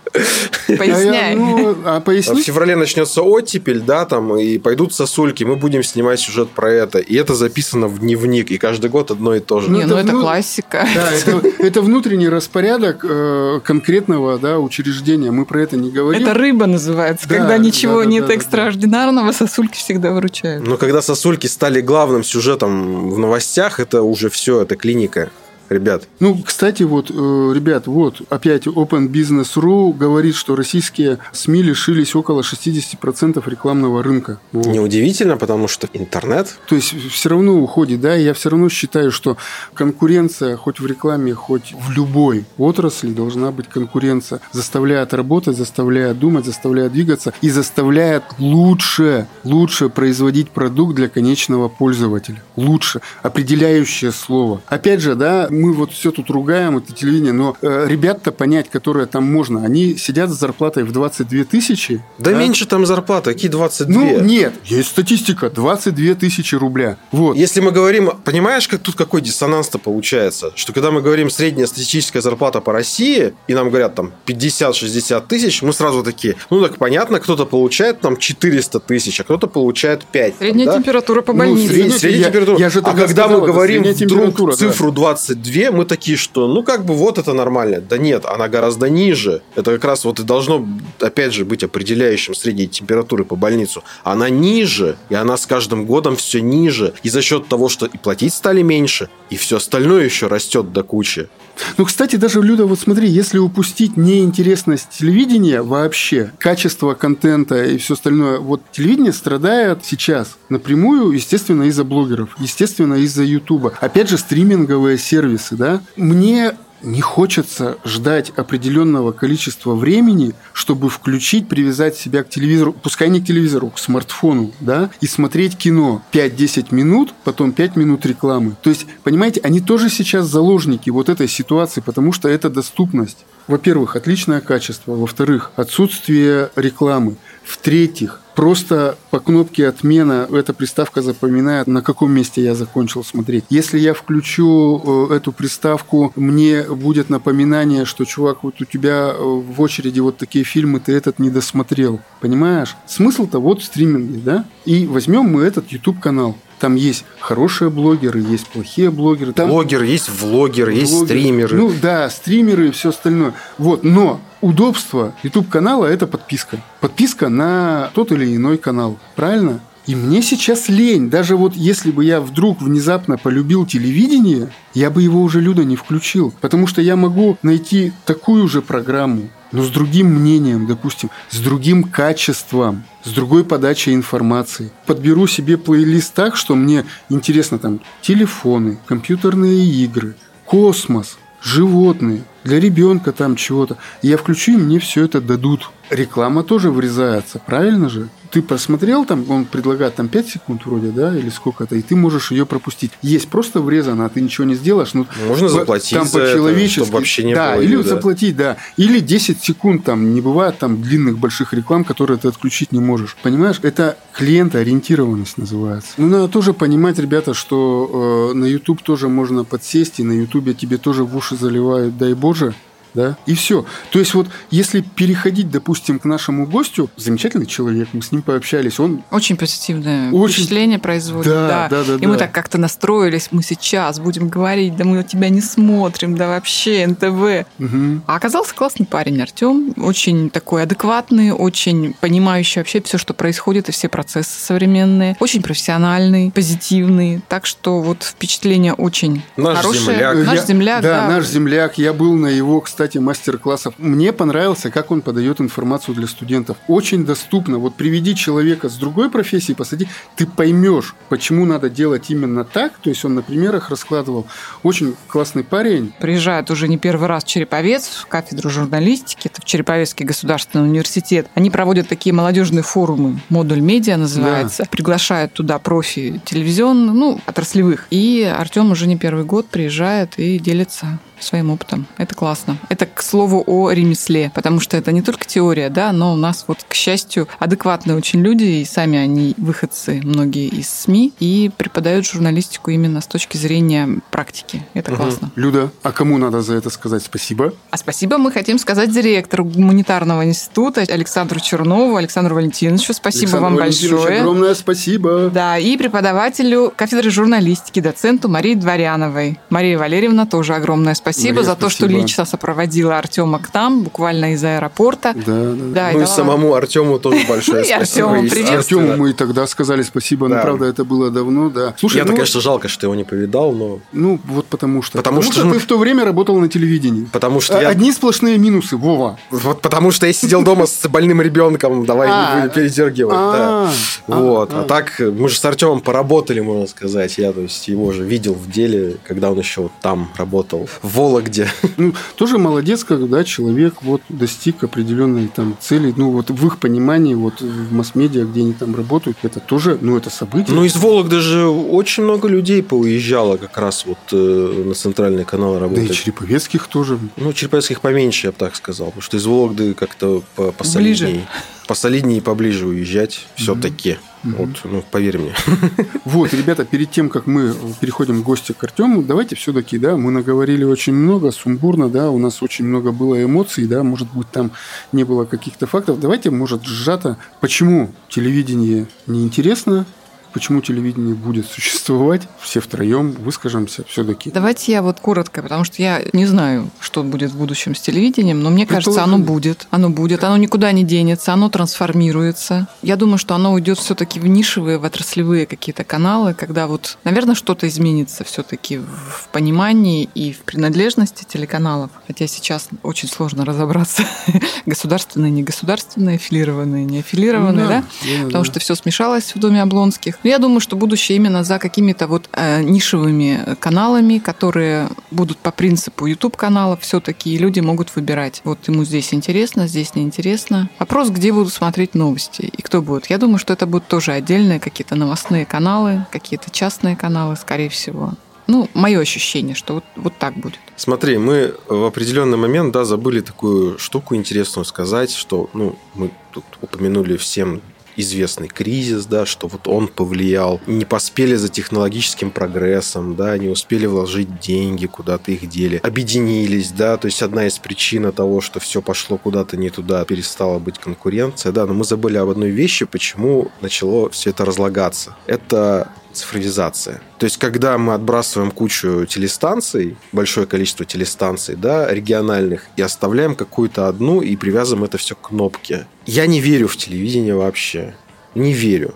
[0.68, 1.30] Поясняй.
[1.30, 5.82] А, я, ну, а В феврале начнется оттепель, да, там, и пойдут сосульки, мы будем
[5.82, 7.00] снимать сюжет про это.
[7.00, 9.68] И это записано в дневник, и каждый год одно и то же.
[9.68, 10.86] Не, ну это, это ну, классика.
[10.94, 15.32] Да, это, это внутренний распорядок э, конкретного да, учреждения.
[15.32, 16.22] Мы про это не говорим.
[16.22, 17.28] Это рыба называется.
[17.28, 20.64] Да, Когда ничего да, нет экстраординарного, сосульки всегда выручают.
[20.64, 25.32] Но когда сосульки стали главным сюжетом в новостях, это уже все, это клиника.
[25.72, 32.14] Ребят, Ну, кстати, вот, э, ребят, вот, опять Open Business.ru говорит, что российские СМИ лишились
[32.14, 34.38] около 60% рекламного рынка.
[34.52, 34.66] Вот.
[34.66, 39.10] неудивительно, потому что интернет, То есть все равно уходит, да, и я все равно считаю,
[39.10, 39.36] что
[39.74, 44.40] конкуренция хоть в рекламе, хоть в любой отрасли должна быть конкуренция.
[44.52, 52.42] Заставляет работать, заставляет думать, заставляет двигаться и заставляет лучше, лучше производить продукт для конечного пользователя.
[52.56, 53.00] Лучше.
[53.22, 54.60] Определяющее слово.
[54.66, 59.06] Опять же, да, мы вот все тут ругаем, это телевидение, но э, ребят-то понять, которые
[59.06, 62.02] там можно, они сидят с зарплатой в 22 тысячи.
[62.18, 63.94] Да, да меньше там зарплата, какие 22?
[63.94, 66.96] Ну, нет, есть статистика, 22 тысячи рубля.
[67.12, 67.36] Вот.
[67.36, 72.20] Если мы говорим, понимаешь, как тут какой диссонанс-то получается, что когда мы говорим средняя статистическая
[72.20, 77.20] зарплата по России, и нам говорят там 50-60 тысяч, мы сразу такие, ну так понятно,
[77.20, 80.34] кто-то получает там 400 тысяч, а кто-то получает 5.
[80.38, 80.82] Средняя там, да?
[80.82, 81.62] температура по ну, больнице.
[81.62, 82.58] Ну, средняя, средняя я, температура.
[82.58, 84.96] Я же а когда сказала, мы говорим вдруг цифру да.
[84.96, 87.80] 22 две, мы такие, что ну как бы вот это нормально.
[87.80, 89.42] Да нет, она гораздо ниже.
[89.54, 90.66] Это как раз вот и должно,
[91.00, 93.84] опять же, быть определяющим средней температуры по больницу.
[94.02, 96.94] Она ниже, и она с каждым годом все ниже.
[97.02, 100.82] И за счет того, что и платить стали меньше, и все остальное еще растет до
[100.82, 101.28] кучи.
[101.76, 107.94] Ну, кстати, даже, Люда, вот смотри, если упустить неинтересность телевидения вообще, качество контента и все
[107.94, 113.72] остальное, вот телевидение страдает сейчас напрямую, естественно, из-за блогеров, естественно, из-за Ютуба.
[113.80, 115.82] Опять же, стриминговые сервисы, да.
[115.96, 116.52] Мне
[116.82, 123.26] не хочется ждать определенного количества времени, чтобы включить, привязать себя к телевизору, пускай не к
[123.26, 128.56] телевизору, к смартфону, да, и смотреть кино 5-10 минут, потом 5 минут рекламы.
[128.62, 133.24] То есть, понимаете, они тоже сейчас заложники вот этой ситуации, потому что это доступность.
[133.48, 134.92] Во-первых, отличное качество.
[134.92, 137.16] Во-вторых, отсутствие рекламы.
[137.44, 143.44] В-третьих, просто по кнопке отмена эта приставка запоминает, на каком месте я закончил смотреть.
[143.50, 149.22] Если я включу э, эту приставку, мне будет напоминание, что, чувак, вот у тебя э,
[149.22, 152.00] в очереди вот такие фильмы, ты этот не досмотрел.
[152.20, 152.76] Понимаешь?
[152.86, 154.44] Смысл-то вот в стриминге, да?
[154.64, 156.36] И возьмем мы этот YouTube-канал.
[156.62, 159.32] Там есть хорошие блогеры, есть плохие блогеры.
[159.32, 161.18] Там Блогер, есть влогер, есть блогеры.
[161.18, 161.56] стримеры.
[161.56, 163.34] Ну да, стримеры и все остальное.
[163.58, 166.60] Вот, но удобство YouTube канала это подписка.
[166.78, 168.96] Подписка на тот или иной канал.
[169.16, 169.58] Правильно?
[169.88, 171.10] И мне сейчас лень.
[171.10, 175.74] Даже вот если бы я вдруг внезапно полюбил телевидение, я бы его уже, Люда, не
[175.74, 176.32] включил.
[176.40, 181.82] Потому что я могу найти такую же программу, но с другим мнением, допустим, с другим
[181.82, 184.70] качеством, с другой подачей информации.
[184.86, 193.12] Подберу себе плейлист так, что мне интересно там телефоны, компьютерные игры, космос, животные, для ребенка
[193.12, 193.76] там чего-то.
[194.02, 195.70] Я включу, и мне все это дадут.
[195.90, 198.08] Реклама тоже врезается, правильно же?
[198.30, 202.30] Ты просмотрел там, он предлагает там 5 секунд вроде, да, или сколько-то, и ты можешь
[202.30, 202.92] ее пропустить.
[203.02, 204.94] Есть просто врезано, а ты ничего не сделаешь.
[204.94, 206.80] Ну, Можно по- заплатить там за это, по-человечески.
[206.80, 207.82] чтобы вообще не да, было или да.
[207.82, 208.56] заплатить, да.
[208.78, 213.18] Или 10 секунд там, не бывает там длинных больших реклам, которые ты отключить не можешь.
[213.22, 215.90] Понимаешь, это клиентоориентированность называется.
[215.98, 220.56] Ну, надо тоже понимать, ребята, что э, на YouTube тоже можно подсесть, и на YouTube
[220.56, 222.54] тебе тоже в уши заливают, дай Боже,
[222.94, 223.64] да, и все.
[223.90, 228.78] То есть вот если переходить, допустим, к нашему гостю, замечательный человек, мы с ним пообщались,
[228.80, 231.32] он Очень позитивное Очень- впечатление производит.
[231.32, 232.20] Да, да, да, И мы да.
[232.20, 237.46] так как-то настроились, мы сейчас будем говорить, да мы тебя не смотрим, да вообще НТВ.
[237.58, 238.02] Мгм.
[238.06, 243.72] А оказался классный парень Артем, очень такой адекватный, очень понимающий вообще все, что происходит, и
[243.72, 247.22] все процессы современные, очень профессиональный, позитивный.
[247.28, 249.84] Так что вот впечатление очень Наш хорошее.
[249.96, 250.16] земляк.
[250.26, 251.08] Наш Я- земляк, да, да.
[251.08, 251.78] наш земляк.
[251.78, 253.74] Я был на его, кстати, кстати, мастер-классов.
[253.78, 256.56] Мне понравился, как он подает информацию для студентов.
[256.66, 257.58] Очень доступно.
[257.58, 262.72] Вот приведи человека с другой профессии, посади, ты поймешь, почему надо делать именно так.
[262.78, 264.26] То есть он на примерах раскладывал.
[264.64, 265.92] Очень классный парень.
[266.00, 271.28] Приезжает уже не первый раз Череповец, в кафедру журналистики, это в Череповецкий государственный университет.
[271.36, 274.64] Они проводят такие молодежные форумы, модуль медиа называется.
[274.64, 274.68] Да.
[274.68, 277.86] Приглашают туда профи телевизионных, ну, отраслевых.
[277.90, 281.86] И Артем уже не первый год приезжает и делится своим опытом.
[281.98, 282.58] Это классно.
[282.68, 286.44] Это, к слову, о ремесле, потому что это не только теория, да, но у нас
[286.46, 292.06] вот, к счастью, адекватные очень люди, и сами они выходцы, многие из СМИ, и преподают
[292.06, 294.66] журналистику именно с точки зрения практики.
[294.74, 295.02] Это угу.
[295.02, 295.30] классно.
[295.36, 297.54] Люда, а кому надо за это сказать спасибо?
[297.70, 302.92] А спасибо мы хотим сказать директору гуманитарного института Александру Чернову, Александру Валентиновичу.
[302.94, 304.20] Спасибо Александр вам большое.
[304.20, 305.30] огромное спасибо.
[305.32, 309.38] Да, и преподавателю кафедры журналистики, доценту Марии Дворяновой.
[309.50, 311.90] Мария Валерьевна тоже огромное спасибо спасибо Мария, за то, спасибо.
[311.90, 315.14] что лично сопроводила Артема к нам, буквально из аэропорта.
[315.14, 315.54] Да, да.
[315.54, 318.10] да ну и, и самому Артему тоже большое спасибо.
[318.12, 321.74] Артему мы тогда сказали спасибо, но правда это было давно, да.
[321.78, 323.80] Слушай, Я-то, ну конечно, жалко, что его не повидал, но...
[323.92, 324.98] Ну, вот потому что.
[324.98, 327.04] Потому, что, ты в то время работал на телевидении.
[327.12, 329.18] Потому что Одни сплошные минусы, Вова.
[329.30, 332.48] Вот потому что я сидел дома с больным ребенком, давай не а.
[332.48, 333.16] передергивать.
[333.16, 333.70] А.
[334.06, 334.52] Вот.
[334.52, 337.16] А так, мы же с Артемом поработали, можно сказать.
[337.18, 340.68] Я, то есть, его же видел в деле, когда он еще там работал.
[340.82, 341.48] В Вологде.
[341.78, 345.92] Ну, тоже молодец, когда человек вот достиг определенной там цели.
[345.96, 349.96] Ну, вот в их понимании, вот в масс-медиа, где они там работают, это тоже, ну,
[349.96, 350.54] это событие.
[350.54, 355.58] Ну, из Вологды же очень много людей поуезжало как раз вот э, на центральный канал
[355.58, 355.88] работать.
[355.88, 356.98] Да и Череповецких тоже.
[357.16, 358.88] Ну, Череповецких поменьше, я бы так сказал.
[358.88, 360.22] Потому что из Вологды как-то
[360.56, 361.12] посолиднее.
[361.12, 361.26] Ближе
[361.66, 363.90] посолиднее и поближе уезжать все-таки.
[363.90, 364.11] Mm-hmm.
[364.22, 365.34] Вот, ну, поверь мне.
[366.04, 370.10] Вот, ребята, перед тем, как мы переходим в гости к Артему, давайте все-таки, да, мы
[370.10, 374.52] наговорили очень много, сумбурно, да, у нас очень много было эмоций, да, может быть, там
[374.92, 376.00] не было каких-то фактов.
[376.00, 379.86] Давайте, может, сжато, почему телевидение неинтересно,
[380.32, 384.30] почему телевидение будет существовать, все втроем выскажемся все-таки.
[384.30, 388.42] Давайте я вот коротко, потому что я не знаю, что будет в будущем с телевидением,
[388.42, 389.66] но мне кажется, оно будет.
[389.70, 392.68] Оно будет, оно никуда не денется, оно трансформируется.
[392.82, 397.34] Я думаю, что оно уйдет все-таки в нишевые, в отраслевые какие-то каналы, когда вот, наверное,
[397.34, 401.90] что-то изменится все-таки в понимании и в принадлежности телеканалов.
[402.06, 404.04] Хотя сейчас очень сложно разобраться,
[404.66, 407.80] государственные, негосударственные, аффилированные, не аффилированные, ну, да?
[407.80, 408.24] да?
[408.24, 408.50] Потому да.
[408.50, 410.18] что все смешалось в доме Облонских.
[410.22, 415.50] Но я думаю, что будущее именно за какими-то вот э, нишевыми каналами, которые будут по
[415.50, 418.40] принципу YouTube-каналов все-таки, люди могут выбирать.
[418.44, 420.70] Вот ему здесь интересно, здесь неинтересно.
[420.78, 423.06] Вопрос, где будут смотреть новости и кто будет.
[423.06, 428.14] Я думаю, что это будут тоже отдельные какие-то новостные каналы, какие-то частные каналы, скорее всего.
[428.46, 430.58] Ну, мое ощущение, что вот, вот так будет.
[430.76, 436.44] Смотри, мы в определенный момент, да, забыли такую штуку интересную сказать, что, ну, мы тут
[436.60, 437.62] упомянули всем
[437.96, 440.60] известный кризис, да, что вот он повлиял.
[440.66, 445.80] Не поспели за технологическим прогрессом, да, не успели вложить деньги, куда-то их дели.
[445.82, 450.58] Объединились, да, то есть одна из причин того, что все пошло куда-то не туда, перестала
[450.58, 455.16] быть конкуренция, да, но мы забыли об одной вещи, почему начало все это разлагаться.
[455.26, 457.00] Это цифровизация.
[457.18, 463.88] То есть, когда мы отбрасываем кучу телестанций, большое количество телестанций, да, региональных, и оставляем какую-то
[463.88, 465.86] одну и привязываем это все к кнопке.
[466.06, 467.94] Я не верю в телевидение вообще.
[468.34, 468.94] Не верю.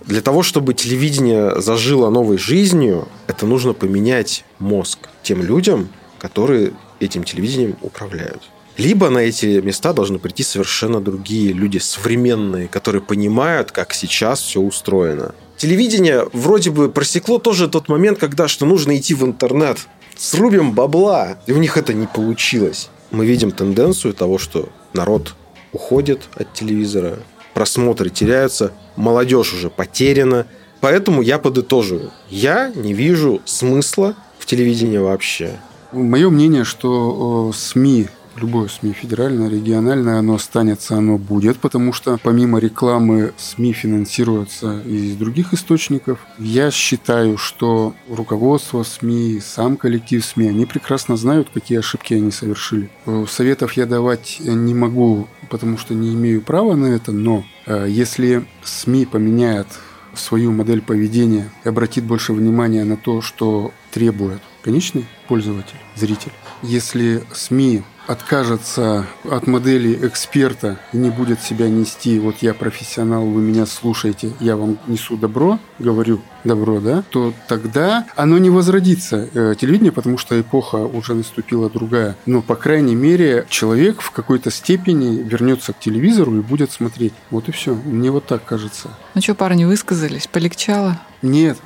[0.00, 5.88] Для того, чтобы телевидение зажило новой жизнью, это нужно поменять мозг тем людям,
[6.18, 8.42] которые этим телевидением управляют.
[8.76, 14.60] Либо на эти места должны прийти совершенно другие люди, современные, которые понимают, как сейчас все
[14.60, 19.86] устроено телевидение вроде бы просекло тоже тот момент, когда что нужно идти в интернет.
[20.16, 21.38] Срубим бабла.
[21.46, 22.88] И у них это не получилось.
[23.10, 25.34] Мы видим тенденцию того, что народ
[25.72, 27.18] уходит от телевизора,
[27.54, 30.46] просмотры теряются, молодежь уже потеряна.
[30.80, 32.12] Поэтому я подытоживаю.
[32.30, 35.58] Я не вижу смысла в телевидении вообще.
[35.92, 38.08] Мое мнение, что СМИ
[38.38, 45.16] любое СМИ, федеральное, региональное, оно останется, оно будет, потому что помимо рекламы СМИ финансируются из
[45.16, 46.18] других источников.
[46.38, 52.90] Я считаю, что руководство СМИ, сам коллектив СМИ, они прекрасно знают, какие ошибки они совершили.
[53.28, 58.44] Советов я давать не могу, потому что не имею права на это, но э, если
[58.62, 59.66] СМИ поменяет
[60.14, 66.32] свою модель поведения и обратит больше внимания на то, что требует конечный пользователь, зритель.
[66.62, 73.42] Если СМИ откажется от модели эксперта и не будет себя нести, вот я профессионал, вы
[73.42, 79.54] меня слушаете, я вам несу добро, говорю добро, да, то тогда оно не возродится, э,
[79.60, 82.16] телевидение, потому что эпоха уже наступила другая.
[82.24, 87.12] Но, по крайней мере, человек в какой-то степени вернется к телевизору и будет смотреть.
[87.30, 87.74] Вот и все.
[87.74, 88.88] Мне вот так кажется.
[89.14, 90.26] Ну что, парни, высказались?
[90.26, 90.98] Полегчало?
[91.20, 91.58] Нет,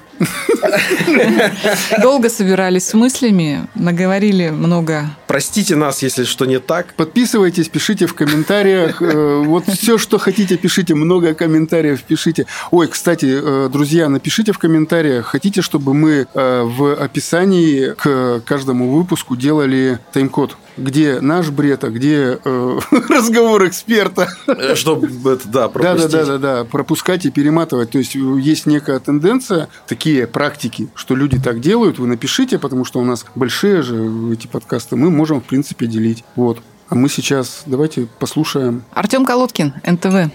[2.00, 5.06] Долго собирались с мыслями, наговорили много.
[5.32, 6.92] Простите нас, если что не так.
[6.94, 9.00] Подписывайтесь, пишите в комментариях.
[9.00, 10.94] Э, вот все, что хотите, пишите.
[10.94, 12.44] Много комментариев пишите.
[12.70, 18.90] Ой, кстати, э, друзья, напишите в комментариях, хотите, чтобы мы э, в описании к каждому
[18.90, 22.78] выпуску делали тайм-код где наш бред, а где э,
[23.08, 24.28] разговор эксперта.
[24.74, 26.10] Чтобы это, да, пропустить.
[26.10, 27.90] Да, да, да, да, да, пропускать и перематывать.
[27.90, 31.98] То есть есть некая тенденция, такие практики, что люди так делают.
[31.98, 36.24] Вы напишите, потому что у нас большие же эти подкасты, мы можем, в принципе, делить.
[36.36, 36.62] Вот.
[36.88, 38.84] А мы сейчас давайте послушаем.
[38.92, 40.30] Артем Колодкин, НТВ.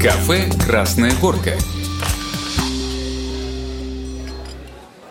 [0.00, 1.52] Кафе «Красная горка».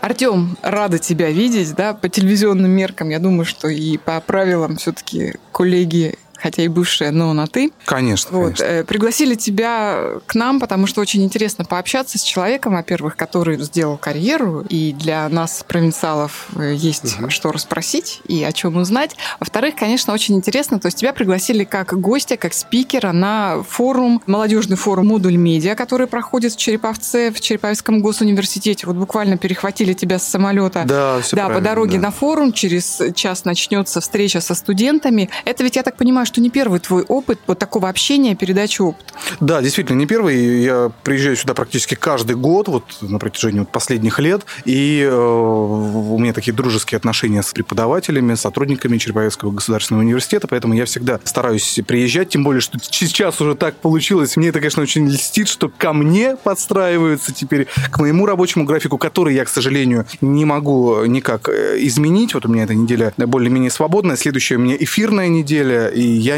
[0.04, 3.10] Артем, рада тебя видеть, да, по телевизионным меркам.
[3.10, 7.72] Я думаю, что и по правилам все-таки коллеги хотя и бывшая, но на ты.
[7.86, 8.64] Конечно, вот, конечно.
[8.66, 13.98] Э, пригласили тебя к нам, потому что очень интересно пообщаться с человеком, во-первых, который сделал
[13.98, 17.30] карьеру, и для нас, провинциалов, э, есть угу.
[17.30, 19.16] что расспросить и о чем узнать.
[19.40, 24.76] Во-вторых, конечно, очень интересно, то есть тебя пригласили как гостя, как спикера на форум, молодежный
[24.76, 28.86] форум «Модуль медиа», который проходит в Череповце, в Череповецком госуниверситете.
[28.86, 30.84] Вот буквально перехватили тебя с самолета.
[30.86, 32.08] Да, все Да, по дороге да.
[32.08, 35.30] на форум, через час начнется встреча со студентами.
[35.46, 39.14] Это ведь, я так понимаю, что не первый твой опыт вот такого общения, передачи опыта.
[39.40, 40.64] Да, действительно, не первый.
[40.64, 46.18] Я приезжаю сюда практически каждый год, вот на протяжении вот последних лет, и э, у
[46.18, 52.30] меня такие дружеские отношения с преподавателями, сотрудниками Череповецкого государственного университета, поэтому я всегда стараюсь приезжать,
[52.30, 54.36] тем более, что сейчас уже так получилось.
[54.36, 59.36] Мне это, конечно, очень льстит, что ко мне подстраиваются теперь, к моему рабочему графику, который
[59.36, 62.34] я, к сожалению, не могу никак э, изменить.
[62.34, 66.38] Вот у меня эта неделя более-менее свободная, следующая у меня эфирная неделя, и я,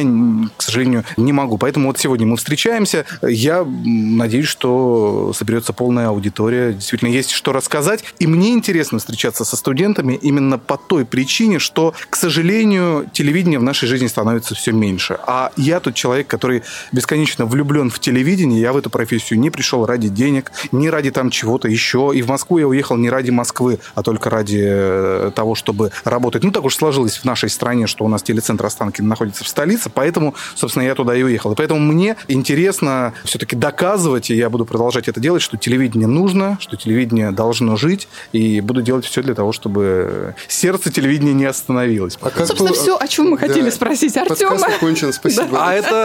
[0.58, 1.58] к сожалению, не могу.
[1.58, 3.06] Поэтому вот сегодня мы встречаемся.
[3.22, 6.74] Я надеюсь, что соберется полная аудитория.
[6.74, 8.04] Действительно, есть что рассказать.
[8.20, 13.64] И мне интересно встречаться со студентами именно по той причине, что, к сожалению, телевидение в
[13.64, 15.20] нашей жизни становится все меньше.
[15.28, 18.60] А я тот человек, который бесконечно влюблен в телевидение.
[18.60, 22.12] Я в эту профессию не пришел ради денег, не ради там чего-то еще.
[22.16, 26.44] И в Москву я уехал не ради Москвы, а только ради э, того, чтобы работать.
[26.44, 29.65] Ну, так уж сложилось в нашей стране, что у нас телецентр Останкино находится в столице
[29.66, 31.54] столица, поэтому, собственно, я туда и уехал.
[31.54, 36.58] И поэтому мне интересно все-таки доказывать, и я буду продолжать это делать, что телевидение нужно,
[36.62, 42.18] что телевидение должно жить, и буду делать все для того, чтобы сердце телевидения не остановилось.
[42.22, 42.76] А как Собственно, бы...
[42.76, 43.48] все, о чем мы да.
[43.48, 44.52] хотели спросить Артема.
[44.52, 45.48] Подкаст окончен, спасибо.
[45.52, 45.70] Да.
[45.70, 45.96] А это,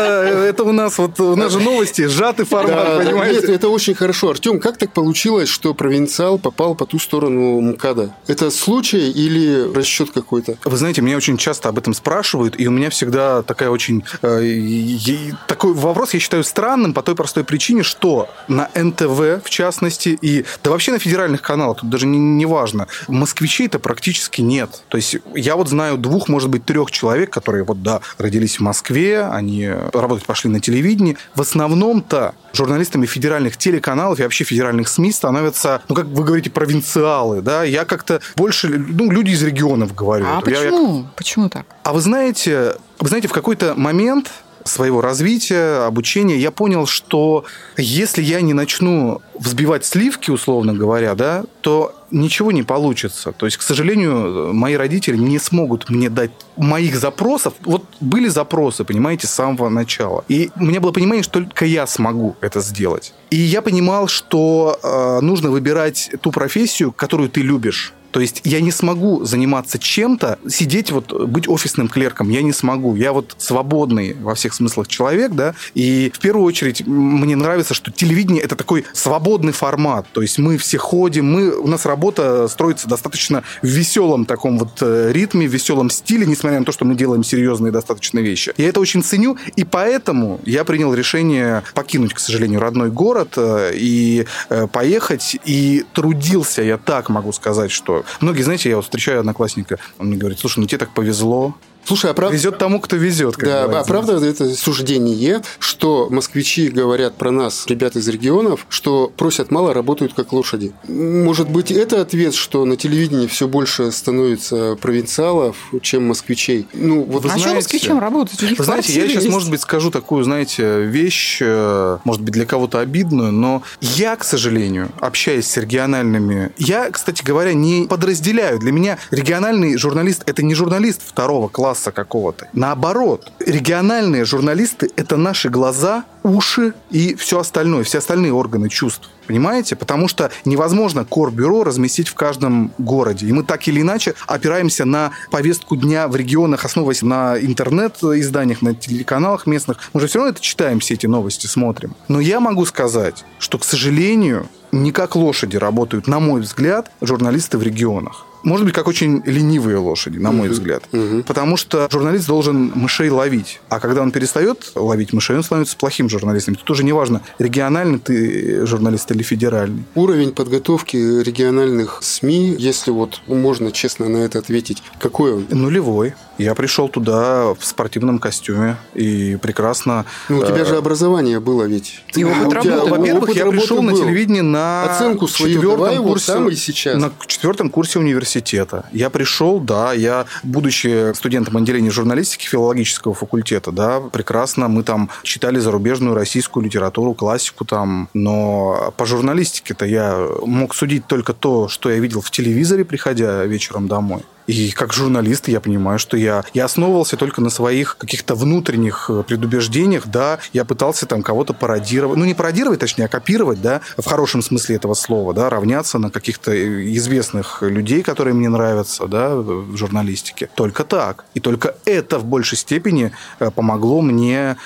[0.48, 3.40] это у нас вот, у нас же новости, сжатый формат, да, понимаете?
[3.40, 4.30] Нет, это очень хорошо.
[4.30, 8.14] Артем, как так получилось, что провинциал попал по ту сторону МКАДа?
[8.26, 10.56] Это случай или расчет какой-то?
[10.64, 14.04] Вы знаете, меня очень часто об этом спрашивают, и у меня всегда такая очень...
[14.22, 20.16] Э, такой вопрос я считаю странным по той простой причине, что на НТВ, в частности,
[20.22, 24.84] и да вообще на федеральных каналах, тут даже не, не важно, москвичей-то практически нет.
[24.88, 28.62] То есть я вот знаю двух, может быть, трех человек, которые вот, да, родились в
[28.62, 31.16] Москве, они работать пошли на телевидении.
[31.34, 37.42] В основном-то журналистами федеральных телеканалов и вообще федеральных СМИ становятся, ну, как вы говорите, провинциалы,
[37.42, 37.64] да?
[37.64, 40.26] Я как-то больше, ну, люди из регионов говорю.
[40.26, 40.98] А я, почему?
[40.98, 41.04] Я...
[41.16, 41.66] Почему так?
[41.82, 44.30] А вы знаете, вы знаете, в какой-то момент
[44.64, 47.44] своего развития, обучения, я понял, что
[47.76, 53.32] если я не начну взбивать сливки, условно говоря, да, то ничего не получится.
[53.32, 57.54] То есть, к сожалению, мои родители не смогут мне дать моих запросов.
[57.62, 60.24] Вот были запросы, понимаете, с самого начала.
[60.28, 63.14] И у меня было понимание, что только я смогу это сделать.
[63.30, 67.94] И я понимал, что э, нужно выбирать ту профессию, которую ты любишь.
[68.10, 72.96] То есть я не смогу заниматься чем-то, сидеть вот, быть офисным клерком, я не смогу.
[72.96, 77.90] Я вот свободный во всех смыслах человек, да, и в первую очередь мне нравится, что
[77.90, 80.06] телевидение это такой свободный формат.
[80.12, 84.78] То есть мы все ходим, мы, у нас работа строится достаточно в веселом таком вот
[84.80, 88.52] э, ритме, в веселом стиле, несмотря на то, что мы делаем серьезные достаточно вещи.
[88.56, 93.72] Я это очень ценю, и поэтому я принял решение покинуть, к сожалению, родной город э,
[93.74, 99.20] и э, поехать, и трудился я так, могу сказать, что Многие, знаете, я вот встречаю
[99.20, 101.54] одноклассника, он мне говорит, слушай, ну тебе так повезло,
[101.84, 102.36] Слушай, а правда...
[102.36, 103.36] Везет тому, кто везет.
[103.36, 103.88] Как да, а говорится.
[103.88, 110.14] правда это суждение, что москвичи говорят про нас, ребят из регионов, что просят мало, работают
[110.14, 110.72] как лошади.
[110.86, 116.66] Может быть, это ответ, что на телевидении все больше становится провинциалов, чем москвичей?
[116.74, 118.42] Ну, вот Вы а что знаете- москвичам работать?
[118.42, 119.32] У них Вы знаете, я сейчас, есть.
[119.32, 124.24] может быть, скажу такую, знаете, вещь, э, может быть, для кого-то обидную, но я, к
[124.24, 128.58] сожалению, общаясь с региональными, я, кстати говоря, не подразделяю.
[128.58, 132.48] Для меня региональный журналист– это не журналист второго класса какого-то.
[132.52, 139.08] Наоборот, региональные журналисты– это наши глаза, уши и все остальное, все остальные органы чувств.
[139.26, 139.76] Понимаете?
[139.76, 143.26] Потому что невозможно корбюро разместить в каждом городе.
[143.26, 148.74] И мы так или иначе опираемся на повестку дня в регионах, основываясь на интернет-изданиях, на
[148.74, 149.78] телеканалах местных.
[149.92, 151.94] Мы же все равно это читаем, все эти новости, смотрим.
[152.08, 157.56] Но я могу сказать, что, к сожалению, не как лошади работают, на мой взгляд, журналисты
[157.56, 158.26] в регионах.
[158.42, 160.84] Может быть, как очень ленивые лошади, на мой взгляд.
[161.26, 163.60] Потому что журналист должен мышей ловить.
[163.68, 166.54] А когда он перестает ловить мышей, он становится плохим журналистом.
[166.54, 169.84] Тут уже неважно, региональный ты журналист или федеральный.
[169.94, 175.46] Уровень подготовки региональных СМИ, если вот можно честно на это ответить, какой он?
[175.50, 176.14] Нулевой.
[176.40, 180.06] Я пришел туда в спортивном костюме и прекрасно...
[180.28, 182.02] Ну, у тебя э, же образование было ведь.
[182.16, 182.90] И опыт работы.
[182.90, 186.96] Во-первых, опыт я пришел на телевидение на Оценку свою четвертом курсе, там и сейчас.
[186.96, 188.86] На четвертом курсе университета.
[188.92, 195.58] Я пришел, да, я, будучи студентом отделения журналистики филологического факультета, да, прекрасно, мы там читали
[195.58, 201.98] зарубежную российскую литературу, классику там, но по журналистике-то я мог судить только то, что я
[201.98, 204.22] видел в телевизоре, приходя вечером домой.
[204.50, 209.22] И как журналист я понимаю, что я, я основывался только на своих каких-то внутренних э,
[209.22, 214.04] предубеждениях, да, я пытался там кого-то пародировать, ну не пародировать, точнее, а копировать, да, в
[214.04, 219.36] хорошем смысле этого слова, да, равняться на каких-то э, известных людей, которые мне нравятся, да,
[219.36, 220.50] в журналистике.
[220.56, 221.24] Только так.
[221.34, 224.56] И только это в большей степени э, помогло мне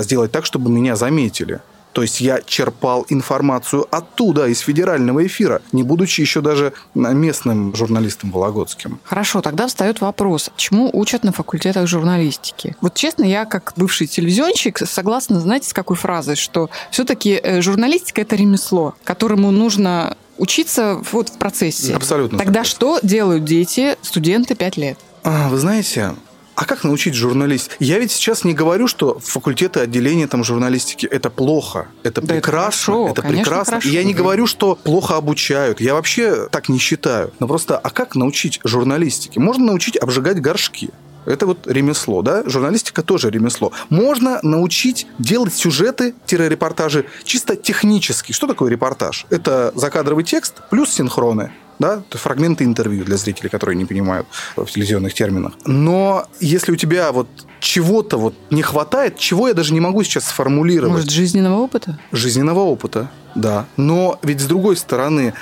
[0.00, 1.60] сделать так, чтобы меня заметили.
[1.94, 8.32] То есть я черпал информацию оттуда, из федерального эфира, не будучи еще даже местным журналистом
[8.32, 8.98] вологодским.
[9.04, 12.76] Хорошо, тогда встает вопрос, чему учат на факультетах журналистики?
[12.80, 18.34] Вот честно, я как бывший телевизионщик согласна, знаете, с какой фразой, что все-таки журналистика это
[18.34, 21.94] ремесло, которому нужно учиться вот в процессе.
[21.94, 22.70] Абсолютно Тогда согласен.
[22.70, 24.98] что делают дети, студенты 5 лет?
[25.22, 26.16] А, Вы знаете,
[26.56, 27.76] а как научить журналист?
[27.80, 32.42] Я ведь сейчас не говорю, что факультеты отделения там журналистики это плохо, это Да, это
[32.42, 33.70] прекрасно, хорошо, это конечно, прекрасно.
[33.72, 33.88] хорошо.
[33.88, 35.80] И я не говорю, что плохо обучают.
[35.80, 37.32] Я вообще так не считаю.
[37.40, 39.40] Но просто, а как научить журналистике?
[39.40, 40.90] Можно научить обжигать горшки.
[41.26, 42.42] Это вот ремесло, да?
[42.46, 43.72] Журналистика тоже ремесло.
[43.88, 48.32] Можно научить делать сюжеты-репортажи чисто технически.
[48.32, 49.26] Что такое репортаж?
[49.30, 51.52] Это закадровый текст плюс синхроны.
[51.78, 55.54] Да, это фрагменты интервью для зрителей, которые не понимают в телевизионных терминах.
[55.66, 57.26] Но если у тебя вот
[57.58, 61.98] чего-то вот не хватает, чего я даже не могу сейчас сформулировать Может, жизненного опыта?
[62.12, 63.66] жизненного опыта, да.
[63.76, 65.34] Но ведь с другой стороны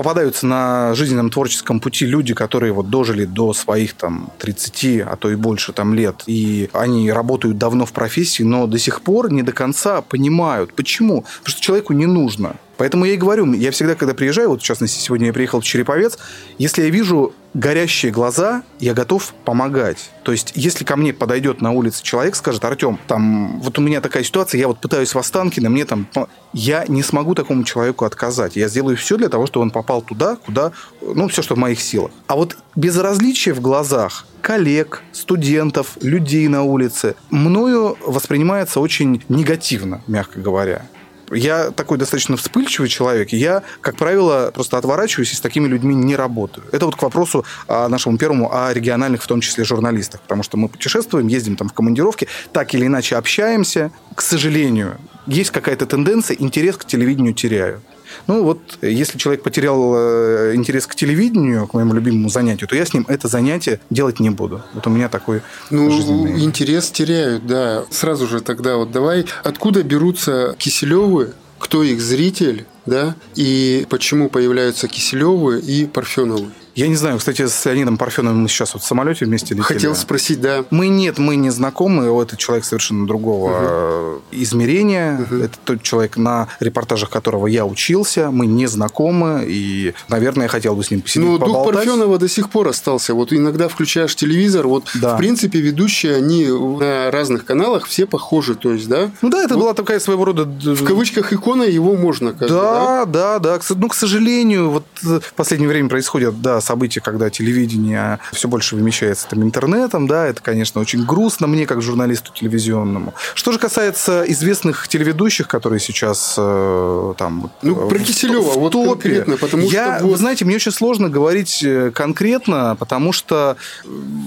[0.00, 5.30] попадаются на жизненном творческом пути люди, которые вот дожили до своих там 30, а то
[5.30, 9.42] и больше там лет, и они работают давно в профессии, но до сих пор не
[9.42, 11.26] до конца понимают, почему.
[11.40, 12.56] Потому что человеку не нужно.
[12.80, 15.64] Поэтому я и говорю, я всегда, когда приезжаю, вот в частности, сегодня я приехал в
[15.64, 16.16] Череповец,
[16.56, 20.10] если я вижу горящие глаза, я готов помогать.
[20.22, 24.00] То есть, если ко мне подойдет на улице человек, скажет, Артем, там, вот у меня
[24.00, 26.06] такая ситуация, я вот пытаюсь в Останкино, мне там...
[26.06, 28.56] по-» Я не смогу такому человеку отказать.
[28.56, 30.72] Я сделаю все для того, чтобы он попал туда, куда...
[31.02, 32.12] Ну, все, что в моих силах.
[32.28, 40.40] А вот безразличие в глазах коллег, студентов, людей на улице мною воспринимается очень негативно, мягко
[40.40, 40.86] говоря.
[41.30, 46.16] Я такой достаточно вспыльчивый человек, я, как правило, просто отворачиваюсь и с такими людьми не
[46.16, 46.66] работаю.
[46.72, 50.20] Это вот к вопросу а, нашему первому о региональных, в том числе, журналистах.
[50.22, 53.92] Потому что мы путешествуем, ездим там в командировки, так или иначе общаемся.
[54.14, 57.80] К сожалению, есть какая-то тенденция, интерес к телевидению теряю.
[58.26, 62.84] Ну вот, если человек потерял э, интерес к телевидению, к моему любимому занятию, то я
[62.84, 64.62] с ним это занятие делать не буду.
[64.74, 66.42] Вот у меня такой Ну, жизненный...
[66.44, 67.84] интерес теряют, да.
[67.90, 74.88] Сразу же тогда вот давай, откуда берутся Киселевы, кто их зритель, да, и почему появляются
[74.88, 76.48] Киселевы и Парфеновы?
[76.80, 79.66] Я не знаю, кстати, с Леонидом Парфеновым мы сейчас вот в самолете вместе летели.
[79.66, 80.64] Хотел спросить, да.
[80.70, 82.06] Мы нет, мы не знакомы.
[82.22, 85.26] Этот человек совершенно другого э, измерения.
[85.30, 88.30] Это тот человек, на репортажах которого я учился.
[88.30, 89.44] Мы не знакомы.
[89.46, 91.74] И, наверное, я хотел бы с ним посидеть, Ну, дух поболтать.
[91.74, 93.12] Парфенова до сих пор остался.
[93.12, 95.16] Вот иногда включаешь телевизор, вот Да.
[95.16, 99.10] в принципе ведущие, они на разных каналах все похожи, то есть, да?
[99.20, 100.44] Ну да, это была такая своего рода...
[100.44, 103.60] В кавычках икона его можно как бы, Да, да, да.
[103.68, 108.76] Ну, к сожалению, вот э, в последнее время происходят, да, событие, когда телевидение все больше
[108.76, 113.12] вымещается там интернетом, да, это, конечно, очень грустно мне, как журналисту телевизионному.
[113.34, 117.50] Что же касается известных телеведущих, которые сейчас э, там...
[117.62, 120.04] Ну, про Киселева, в вот топе, конкретно, потому я, что...
[120.04, 123.56] Вы вот- знаете, мне очень сложно говорить э, конкретно, потому что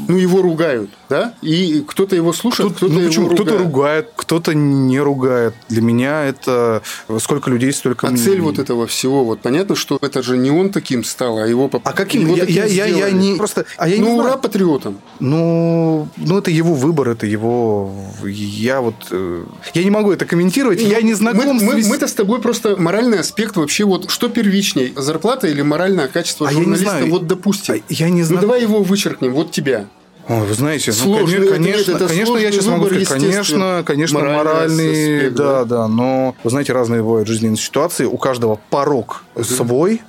[0.10, 1.34] Ну, его ругают, да?
[1.41, 3.30] И кто-то его слушает, кто-то ну, его почему?
[3.30, 4.10] Кто-то ругает.
[4.18, 5.54] кто-то не ругает.
[5.70, 6.82] Для меня это
[7.20, 10.72] сколько людей, столько А цель вот этого всего, вот понятно, что это же не он
[10.72, 12.22] таким стал, а его А каким?
[12.24, 13.65] Его Я, я, я, я не просто.
[13.78, 14.30] А я не ну, знаю.
[14.30, 14.97] ура патриотам.
[15.19, 17.93] Ну, ну, это его выбор, это его.
[18.26, 18.95] Я вот.
[19.11, 19.43] э,
[19.74, 20.82] Я не могу это комментировать.
[20.82, 23.84] я не знаком Ну, мы, с мы, вес- мы-то с тобой просто моральный аспект вообще
[23.86, 26.89] вот что первичней, зарплата или моральное качество А я не журналиста?
[26.91, 27.09] знаю.
[27.11, 27.76] Вот допустим.
[27.76, 28.41] А я не Ну знаю.
[28.41, 29.86] давай его вычеркнем, вот тебя.
[30.30, 33.84] Ой, вы знаете, ну, Сложный, это- конечно, это конечно, я сейчас могу выбор, сказать, конечно,
[33.86, 35.65] конечно, Моральный моральный, аспект, да, да.
[35.65, 40.01] да, но вы знаете, разные бывают жизненные ситуации, у каждого порог свой,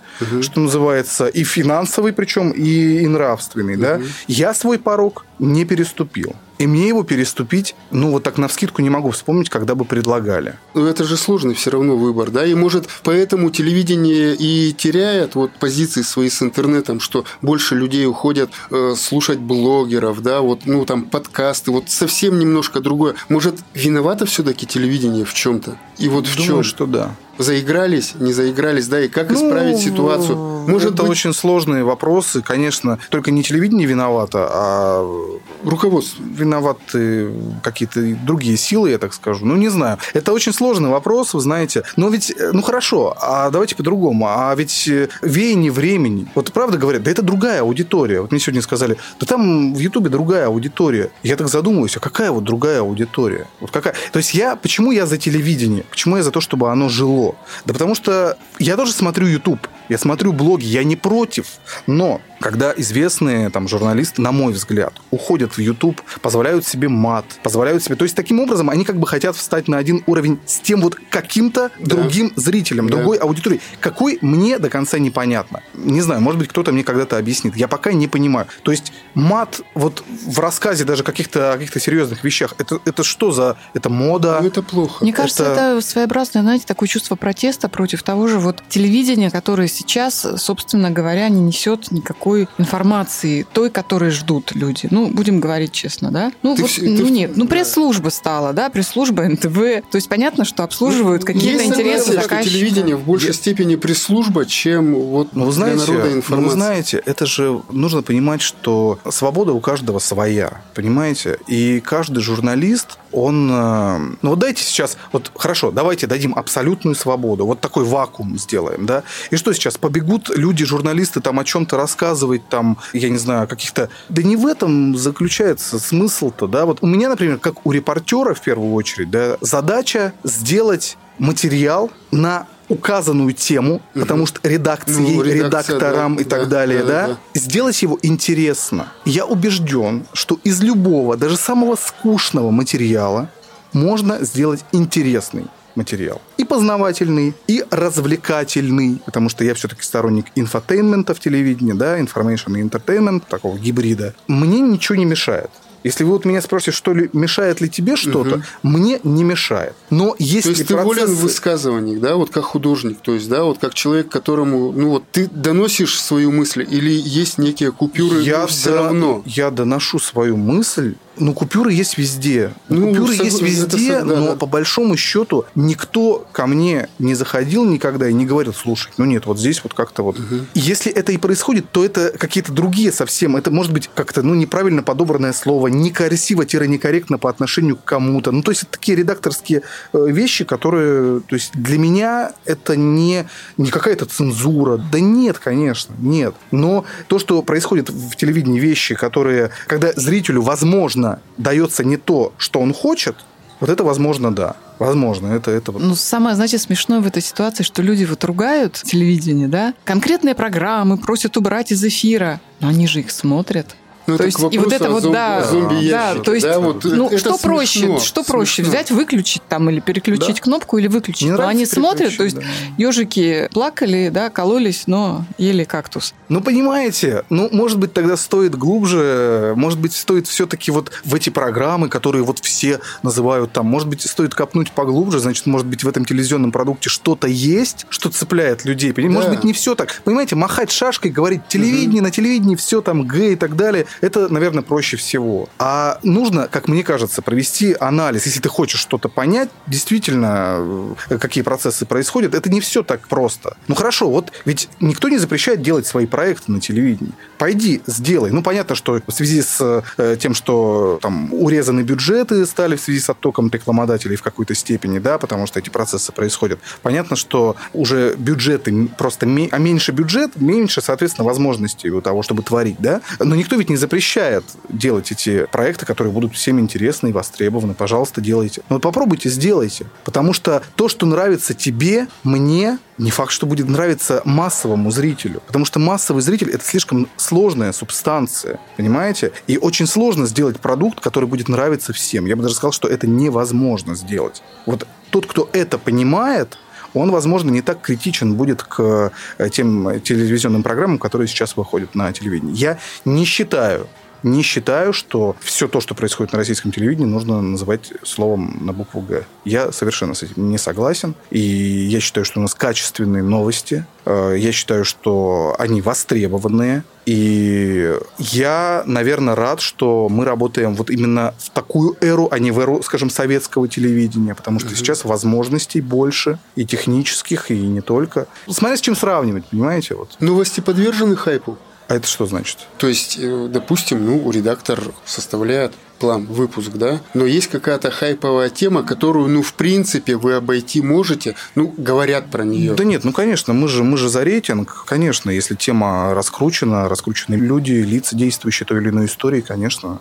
[0.43, 4.01] что называется, и финансовый, причем и, и нравственный, да.
[4.29, 6.35] Я свой порог не переступил.
[6.59, 10.57] И мне его переступить, ну, вот так навскидку не могу вспомнить, когда бы предлагали.
[10.75, 15.51] Но это же сложный все равно выбор, да, и может поэтому телевидение и теряет вот
[15.53, 21.03] позиции свои с интернетом, что больше людей уходят э, слушать блогеров, да, вот, ну, там,
[21.03, 23.17] подкасты, вот совсем немножко другое.
[23.29, 25.77] Может, виновато все-таки телевидение в чем-то?
[25.99, 26.65] И вот в Думаю, чем?
[26.65, 27.17] что да.
[27.39, 30.37] Заигрались, не заигрались, да, и как исправить Ну, ситуацию?
[30.69, 32.43] Может это быть, очень сложные вопросы.
[32.43, 35.31] Конечно, только не телевидение виновато, а
[35.65, 36.23] руководство.
[36.23, 37.31] виноваты
[37.63, 39.45] какие-то другие силы, я так скажу.
[39.45, 39.99] Ну, не знаю.
[40.13, 41.83] Это очень сложный вопрос, вы знаете.
[41.97, 44.27] Но ведь, э, ну хорошо, а давайте по-другому.
[44.29, 46.27] А ведь э, веяние времени.
[46.35, 48.21] Вот правда говорят, да это другая аудитория.
[48.21, 51.11] Вот мне сегодня сказали, да там в Ютубе другая аудитория.
[51.23, 53.47] Я так задумываюсь, а какая вот другая аудитория?
[53.61, 53.95] Вот какая?
[54.13, 55.85] То есть я, почему я за телевидение?
[55.91, 57.24] Почему я за то, чтобы оно жило?
[57.65, 61.47] Да потому что я тоже смотрю YouTube, я смотрю блоги, я не против.
[61.87, 67.83] Но когда известные там журналисты, на мой взгляд, уходят в YouTube, позволяют себе мат, позволяют
[67.83, 67.97] себе...
[67.97, 70.95] То есть таким образом они как бы хотят встать на один уровень с тем вот
[71.09, 71.97] каким-то Да.
[71.97, 72.97] другим зрителем, Да.
[72.99, 73.63] другой аудиторией.
[73.81, 75.63] Какой мне до конца непонятно.
[75.73, 77.57] Не знаю, может быть, кто-то мне когда-то объяснит.
[77.57, 78.47] Я пока не понимаю.
[78.63, 83.33] То есть мат вот в рассказе даже каких-то о каких-то серьезных вещах, это, это что
[83.33, 83.57] за...
[83.73, 84.41] Это мода?
[84.43, 85.03] Ну, это плохо.
[85.03, 89.67] Мне кажется, Это- это своеобразное, знаете, такое чувство протеста против того же вот телевидения, которое
[89.69, 94.89] сейчас, собственно говоря, не несет никакой информации, той, которой ждут люди.
[94.91, 96.33] Ну, будем говорить честно, да?
[96.43, 99.55] Ну, Ты вот, ты ну в- нет, ну пресс-служба стала, да, пресс-служба НТВ.
[99.91, 102.55] То есть понятно, что обслуживают какие-то Есть интересы согласие, что заказчика.
[102.55, 106.49] телевидение в большей степени пресс-служба, чем вот Ну, вы для знаете, народа ну, информация.
[106.49, 111.39] вы знаете, это же нужно понимать, что свобода у каждого своя, понимаете?
[111.47, 113.51] И каждый журналист, он...
[113.53, 114.97] э, Ну, вот дайте сейчас...
[115.13, 117.47] Вот хорошо, давайте дадим абсолютную свободу.
[117.47, 119.03] Вот такой вакуум сделаем, да?
[119.31, 119.77] И что сейчас?
[119.79, 121.77] Побегут люди, журналисты, там о чем-то
[122.25, 123.89] рассказывать, там, я не знаю, каких-то...
[124.09, 126.65] Да не в этом заключается смысл-то, да?
[126.65, 132.47] Вот у меня, например, как у репортера, в первую очередь, да, задача сделать материал на
[132.69, 137.09] указанную тему, потому что редакции, Ну, редакция, редакторам да, и так да, далее, да, да,
[137.09, 137.41] да.
[137.41, 138.87] сделать его интересно.
[139.05, 143.29] Я убежден, что из любого, даже самого скучного материала
[143.73, 145.47] можно сделать интересный
[145.77, 146.21] материал.
[146.37, 152.63] И познавательный, и развлекательный, потому что я все-таки сторонник инфотейнмента в телевидении, да, information и
[152.63, 154.15] entertainment, такого гибрида.
[154.29, 155.51] Мне ничего не мешает.
[155.85, 159.75] Если вы вот меня спросите, что ли, мешает ли тебе что-то, мне не мешает.
[159.91, 163.45] Но То если есть ты волен в высказываниях, да, вот как художник, то есть, да,
[163.45, 168.47] вот как человек, которому, ну вот ты доносишь свою мысль или есть некие купюры, я
[168.47, 169.23] все до- равно.
[169.27, 170.95] Я доношу свою мысль.
[171.17, 172.53] Ну, купюры есть везде.
[172.69, 174.37] Ну, купюры согла- есть это везде, сог- да, но да.
[174.37, 179.27] по большому счету никто ко мне не заходил никогда и не говорил, слушай, ну нет,
[179.27, 180.19] вот здесь вот как-то вот.
[180.19, 183.37] И Если это и происходит, то это какие-то другие совсем.
[183.37, 188.33] Это может быть как-то, ну, неправильно подобранное слово, некрасиво-некорректно по отношению к кому-то.
[188.33, 189.63] Ну, то есть это такие редакторские
[189.93, 194.79] э, вещи, которые, то есть для меня это не, не какая-то цензура.
[194.91, 196.35] Да нет, конечно, нет.
[196.51, 201.04] Но то, что происходит в телевидении вещи, которые, когда зрителю, возможно,
[201.37, 203.17] дается не то, что он хочет,
[203.61, 204.57] вот это возможно, да.
[204.79, 208.75] Возможно, это, это вот Ну, самое, знаете, смешное в этой ситуации, что люди вот ругают
[208.75, 209.73] телевидение, да?
[209.85, 213.77] Конкретные программы просят убрать из эфира, но они же их смотрят.
[214.07, 216.85] Ну, то есть и вот это вот зомби- да, зомби-ящике, да, то есть да, вот
[216.85, 218.71] ну это что проще, смешно, что проще смешно.
[218.73, 220.43] взять, выключить там или переключить Да.
[220.43, 221.29] кнопку или выключить.
[221.29, 226.13] Но нравится, они смотрят, то есть переключи, ежики плакали, да, кололись, но ели кактус.
[226.29, 231.31] Ну, понимаете, ну, может быть, тогда стоит глубже, может быть, стоит все-таки вот в эти
[231.31, 235.89] программы, которые вот все называют там, может быть, стоит копнуть поглубже, значит, может быть, в
[235.89, 238.93] этом телевизионном продукте что-то есть, что цепляет людей.
[238.93, 239.15] Понимаете?
[239.15, 239.37] Может Да.
[239.37, 240.03] быть, не все так.
[240.05, 244.63] Понимаете, махать шашкой, говорить телевидение, на телевидении все там гей и так далее, это, наверное,
[244.63, 245.49] проще всего.
[245.59, 248.27] А нужно, как мне кажется, провести анализ.
[248.27, 253.57] Если ты хочешь что-то понять, действительно, э, какие процессы происходят, это не все так просто.
[253.69, 257.13] Ну хорошо, вот ведь никто не запрещает делать свои проекты на телевидении.
[257.39, 258.31] Пойди, сделай.
[258.31, 263.01] Ну, понятно, что в связи с э, тем, что там урезаны бюджеты стали в связи
[263.01, 266.61] с оттоком рекламодателей в какой-то степени, да, потому что эти процессы происходят.
[266.83, 269.27] Понятно, что уже бюджеты просто...
[269.27, 273.01] А меньше бюджет, меньше, соответственно, возможностей у того, чтобы творить, да.
[273.19, 277.75] Но никто ведь не запрещает делать эти проекты, которые будут всем интересны и востребованы.
[277.75, 278.63] Пожалуйста, делайте.
[278.71, 279.85] Но попробуйте, сделайте.
[280.05, 285.43] Потому что то, что нравится тебе, мне, не факт, что будет нравиться массовому зрителю.
[285.47, 289.33] Потому что массовый зритель– это слишком сложная субстанция, понимаете?
[289.47, 292.25] И очень сложно сделать продукт, который будет нравиться всем.
[292.25, 294.43] Я бы даже сказал, что это невозможно сделать.
[294.65, 296.57] Вот тот, кто это понимает,
[296.95, 302.13] он, возможно, не так критичен будет к э, тем телевизионным программам, которые сейчас выходят на
[302.13, 302.55] телевидении.
[302.55, 303.89] Я не считаю,
[304.25, 309.01] не считаю, что все то, что происходит на российском телевидении, нужно называть словом на букву
[309.03, 309.25] «Г».
[309.45, 311.15] Я совершенно с этим не согласен.
[311.31, 313.87] И я считаю, что у нас качественные новости.
[314.07, 316.85] Э, Я считаю, что они востребованные.
[317.07, 322.59] И я, наверное, рад, что мы работаем вот именно в такую эру, а не в
[322.61, 328.27] эру, скажем, советского телевидения, потому что сейчас возможностей больше и технических, и не только.
[328.49, 329.95] Смотря с чем сравнивать, понимаете?
[329.95, 330.17] Вот.
[330.21, 331.59] Новости подвержены хайпу.
[331.89, 332.59] А это что значит?
[332.79, 338.83] То есть, э, допустим, ну, редактор составляет план, выпуск, да, но есть какая-то хайповая тема,
[338.83, 342.75] которую, ну, в принципе, вы обойти можете, ну, говорят про нее.
[342.75, 347.37] Да нет, ну конечно, мы же, мы же за рейтинг, конечно, если тема раскручена, раскручены
[347.37, 350.01] люди, лица, действующие той или иной истории, конечно.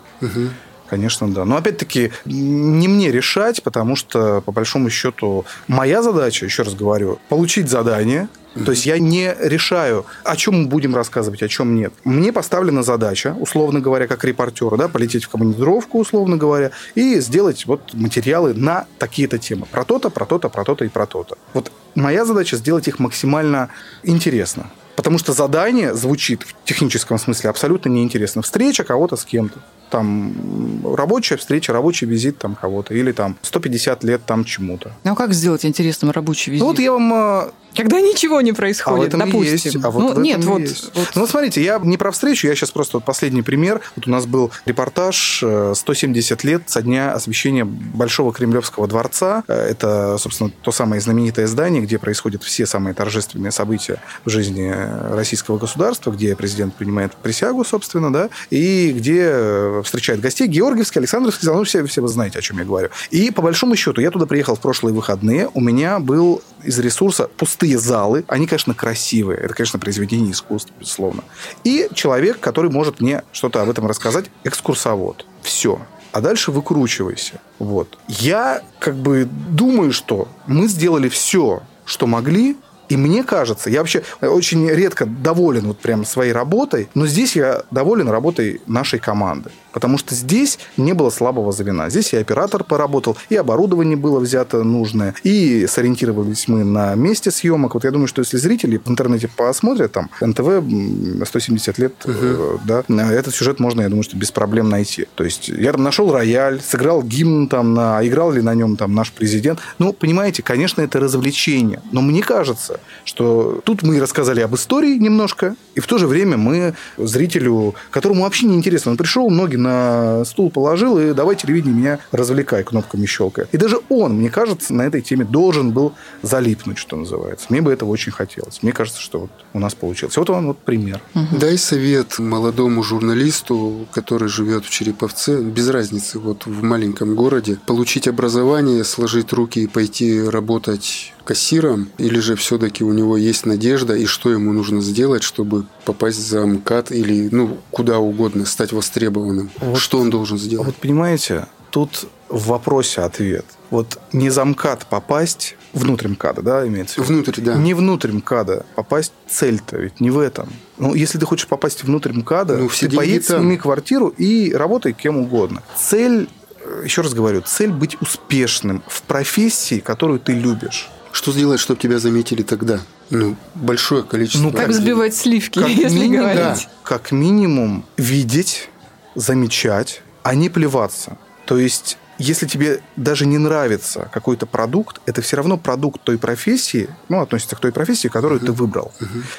[0.90, 1.44] Конечно, да.
[1.44, 7.20] Но опять-таки не мне решать, потому что, по большому счету, моя задача, еще раз говорю,
[7.30, 8.28] получить задание.
[8.54, 11.94] То есть я не решаю, о чем мы будем рассказывать, о чем нет.
[12.04, 17.66] Мне поставлена задача, условно говоря, как репортеру, да, полететь в командировку, условно говоря, и сделать
[17.66, 19.66] вот материалы на такие-то темы.
[19.72, 21.38] Про то-то, про то-то, про то-то и про то-то.
[21.54, 23.70] Вот моя задача сделать их максимально
[24.04, 24.70] интересно.
[24.96, 28.44] Потому что задание звучит в техническом смысле абсолютно неинтересно.
[28.44, 29.60] Встреча кого-то с кем-то.
[29.94, 32.96] Там рабочая встреча, рабочий визит там кого-то.
[32.96, 34.92] Или там 150 лет там чему-то.
[35.04, 36.64] Ну а как сделать интересным рабочий визит?
[36.64, 39.54] Ну вот я вам э, Когда ничего не а в происходит, этом допустим.
[39.54, 39.76] есть.
[39.84, 40.92] А вот ну, в этом нет, вот, есть.
[40.96, 43.82] вот Ну, вот смотрите, я не про встречу, я сейчас просто вот последний пример.
[43.96, 49.44] Вот у нас был репортаж э, 170 лет со дня освящения Большого Кремлевского дворца.
[49.48, 54.74] Э, Это, собственно, то самое знаменитое здание, где происходят все самые торжественные события в жизни
[54.74, 60.48] э, российского государства, где президент принимает присягу, собственно, да, и где э, встречает гостей.
[60.48, 62.90] Георгиевский, Александровский зал, ну, все, все вы знаете, о чем я говорю.
[63.12, 67.30] И, по большому счету, я туда приехал в прошлые выходные, у меня был из ресурса
[67.38, 68.24] пустые залы.
[68.28, 69.40] Они, конечно, красивые.
[69.40, 71.24] Это, конечно, произведение искусства, безусловно.
[71.64, 75.26] И человек, который может мне что-то об этом рассказать, экскурсовод.
[75.42, 75.80] Все.
[76.12, 77.42] А дальше выкручивайся.
[77.60, 77.98] Вот.
[78.08, 82.56] Я как бы думаю, что мы сделали все, что могли,
[82.94, 87.64] и мне кажется, я вообще очень редко доволен вот прям своей работой, но здесь я
[87.72, 89.50] доволен работой нашей команды.
[89.72, 91.90] Потому что здесь не было слабого звена.
[91.90, 97.74] Здесь и оператор поработал, и оборудование было взято нужное, и сориентировались мы на месте съемок.
[97.74, 102.58] Вот я думаю, что если зрители в интернете посмотрят, там, НТВ м, 170 лет, э,
[102.64, 105.08] да, этот сюжет можно, я думаю, что без проблем найти.
[105.16, 108.94] То есть я там нашел рояль, сыграл гимн там, на, играл ли на нем там
[108.94, 109.58] наш президент.
[109.80, 111.82] Ну, понимаете, конечно, это развлечение.
[111.92, 116.38] Но мне кажется, что тут мы рассказали об истории немножко, и в то же время
[116.38, 121.76] мы зрителю, которому вообще не интересно, он пришел, ноги на стул положил, и давай телевидение
[121.76, 123.48] меня развлекай, кнопками щелкая.
[123.52, 127.48] И даже он, мне кажется, на этой теме должен был залипнуть, что называется.
[127.50, 128.62] Мне бы этого очень хотелось.
[128.62, 130.18] Мне кажется, что вот у нас получилось.
[130.18, 131.02] Вот он вот пример.
[131.32, 138.08] Дай совет молодому журналисту, который живет в Череповце, без разницы, вот в маленьком городе, получить
[138.08, 144.06] образование, сложить руки и пойти работать кассиром, или же все-таки у него есть надежда, и
[144.06, 149.50] что ему нужно сделать, чтобы попасть за МКАД или ну куда угодно, стать востребованным?
[149.60, 149.78] Вот.
[149.80, 150.66] Что он должен сделать?
[150.68, 153.46] вот понимаете, тут в вопросе ответ.
[153.70, 157.14] Вот не за МКАД попасть, внутрь МКАДа, да, имеется в виду?
[157.24, 157.56] Внутрь, да.
[157.56, 160.50] Не внутрь МКАДа попасть, цель-то ведь не в этом.
[160.78, 163.40] Ну, если ты хочешь попасть внутрь МКАДа, Ну, все ты поедь, там.
[163.42, 165.64] сними квартиру и работай кем угодно.
[165.76, 166.28] Цель,
[166.64, 170.90] э, еще раз говорю, цель быть успешным в профессии, которую ты любишь.
[171.14, 172.80] Что сделать, чтобы тебя заметили тогда?
[173.12, 174.42] Ну, большое количество.
[174.42, 176.68] Ну, Как Так, взбивать сливки, Как если минимум, говорить.
[176.84, 178.70] как минимум видеть,
[179.16, 181.18] замечать, а не плеваться.
[181.46, 186.90] То есть, если тебе даже не нравится какой-то продукт, это все равно продукт той профессии,
[187.10, 188.92] ну, относится к той профессии, которую ты выбрал.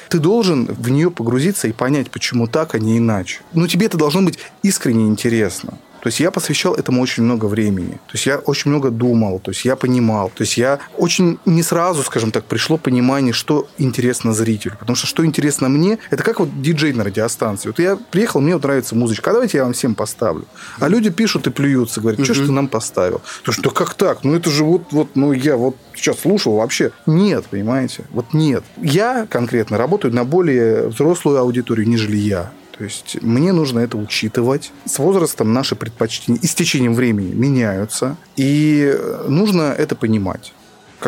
[0.09, 3.41] Ты должен в нее погрузиться и понять, почему так, а не иначе.
[3.53, 5.77] Ну, тебе это должно быть искренне интересно.
[6.05, 7.93] То есть я посвящал этому очень много времени.
[7.93, 10.29] То есть я очень много думал, то есть я понимал.
[10.29, 14.77] То есть я очень не сразу, скажем так, пришло понимание, что интересно зрителю.
[14.77, 17.69] Потому что что интересно мне, это как вот диджей на радиостанции.
[17.69, 20.45] Вот я приехал, мне вот нравится музычка, а давайте я вам всем поставлю.
[20.79, 23.23] А люди пишут и плюются, говорят, что ж ты нам поставил?
[23.43, 24.23] То что, да как так?
[24.23, 26.91] Ну это же вот, вот, ну я вот сейчас слушал вообще.
[27.07, 28.03] Нет, понимаете?
[28.11, 28.63] Вот нет.
[28.77, 32.51] Я конкретно работаю на более взрослую аудиторию, нежели я.
[32.77, 34.71] То есть мне нужно это учитывать.
[34.85, 38.17] С возрастом наши предпочтения и с течением времени меняются.
[38.35, 38.97] И
[39.27, 40.53] нужно это понимать.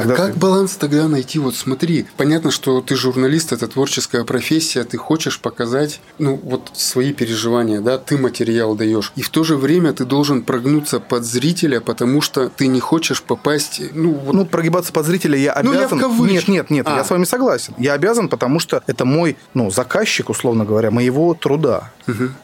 [0.01, 1.39] Когда а как ты- баланс тогда найти?
[1.39, 7.13] Вот смотри, понятно, что ты журналист, это творческая профессия, ты хочешь показать, ну, вот свои
[7.13, 9.11] переживания, да, ты материал даешь.
[9.15, 13.21] И в то же время ты должен прогнуться под зрителя, потому что ты не хочешь
[13.21, 15.99] попасть, ну, вот Ну, прогибаться под зрителя я Ну, я в обязан.
[15.99, 16.29] кавычках.
[16.31, 16.95] нет, нет, нет, А.
[16.97, 17.73] я с вами согласен.
[17.77, 21.91] Я обязан, потому что это мой, ну, заказчик, условно говоря, моего труда.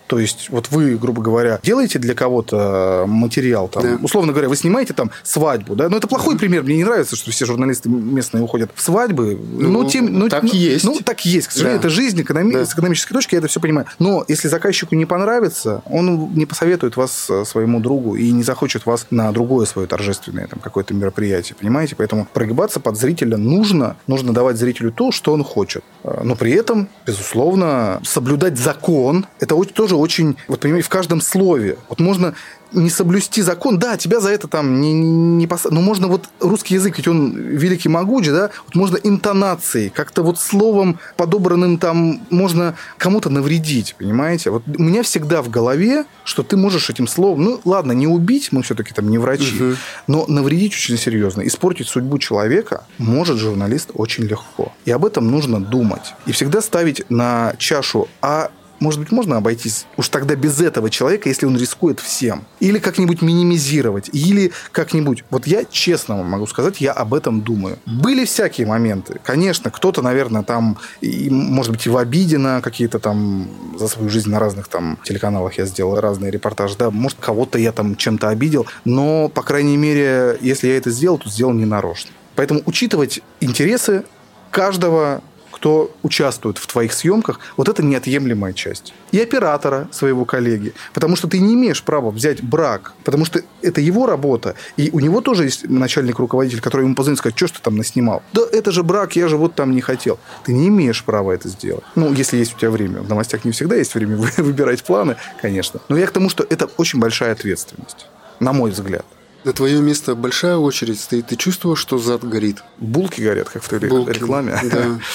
[0.07, 3.97] То есть, вот вы, грубо говоря, делаете для кого-то материал, там, Да.
[4.03, 5.87] условно говоря, вы снимаете там свадьбу, да?
[5.89, 6.63] Ну, это плохой пример.
[6.63, 9.39] Мне не нравится, что все журналисты местные уходят в свадьбы.
[9.53, 10.85] Ну, Ну, тем, ну, так ну, есть.
[10.85, 11.47] Ну, так есть.
[11.47, 11.87] К сожалению, Да.
[11.87, 12.65] это жизнь экономи- Да.
[12.65, 13.87] с экономической точки, я это все понимаю.
[13.99, 18.85] Но если заказчику не понравится, он не посоветует вас э, своему другу и не захочет
[18.85, 21.95] вас на другое свое торжественное там, какое-то мероприятие, понимаете?
[21.95, 23.95] Поэтому прогибаться под зрителя нужно.
[24.07, 25.83] Нужно давать зрителю то, что он хочет.
[26.03, 31.77] Э, Но при этом, безусловно, соблюдать закон, это тоже очень, вот понимаете, в каждом слове.
[31.89, 32.33] Вот можно
[32.73, 35.65] не соблюсти закон, да, тебя за это там не, не пос...
[35.69, 40.39] Но можно вот русский язык, ведь он великий могуч, да, вот можно интонацией, как-то вот
[40.39, 44.49] словом подобранным там можно кому-то навредить, понимаете?
[44.49, 48.51] Вот у меня всегда в голове, что ты можешь этим словом, ну ладно, не убить,
[48.51, 49.75] мы все-таки там не врачи,
[50.07, 54.73] но навредить очень серьезно, испортить судьбу человека может журналист очень легко.
[54.85, 56.13] И об этом нужно думать.
[56.25, 58.51] И всегда ставить на чашу, а
[58.83, 62.43] может быть, можно обойтись уж тогда без этого человека, если он рискует всем.
[62.59, 64.09] Или как-нибудь минимизировать.
[64.11, 65.23] Или как-нибудь...
[65.29, 67.79] Вот я честно вам могу сказать, я об этом думаю.
[67.85, 69.19] Были всякие моменты.
[69.23, 73.47] Конечно, кто-то, наверное, там, и, может быть, и в обиде на какие-то там...
[73.79, 76.75] За свою жизнь на разных там телеканалах я сделал разные репортажи.
[76.77, 78.67] Да, может, кого-то я там чем-то обидел.
[78.83, 82.11] Но, по крайней мере, если я это сделал, то сделал не нарочно.
[82.35, 84.03] Поэтому учитывать интересы
[84.51, 85.23] каждого
[85.63, 88.93] кто участвует в твоих съемках, вот это неотъемлемая часть.
[89.13, 90.73] И оператора своего коллеги.
[90.93, 94.55] Потому что ты не имеешь права взять брак, потому что это его работа.
[94.75, 97.77] И у него тоже есть начальник-руководитель, который ему позвонит и скажет, что ж ты там
[97.77, 98.23] наснимал?
[98.33, 100.19] Да это же брак, я же вот там не хотел.
[100.43, 101.85] Ты не имеешь права это сделать.
[101.95, 102.99] Ну, если есть у тебя время.
[103.01, 105.79] В новостях не всегда есть время вы- выбирать планы, конечно.
[105.87, 108.07] Но я к тому, что это очень большая ответственность,
[108.41, 109.05] на мой взгляд.
[109.45, 112.63] на твое место большая очередь стоит, ты чувствовал, что зад горит?
[112.79, 114.59] Булки горят, как в той Булки, рекламе.
[114.69, 114.99] Да.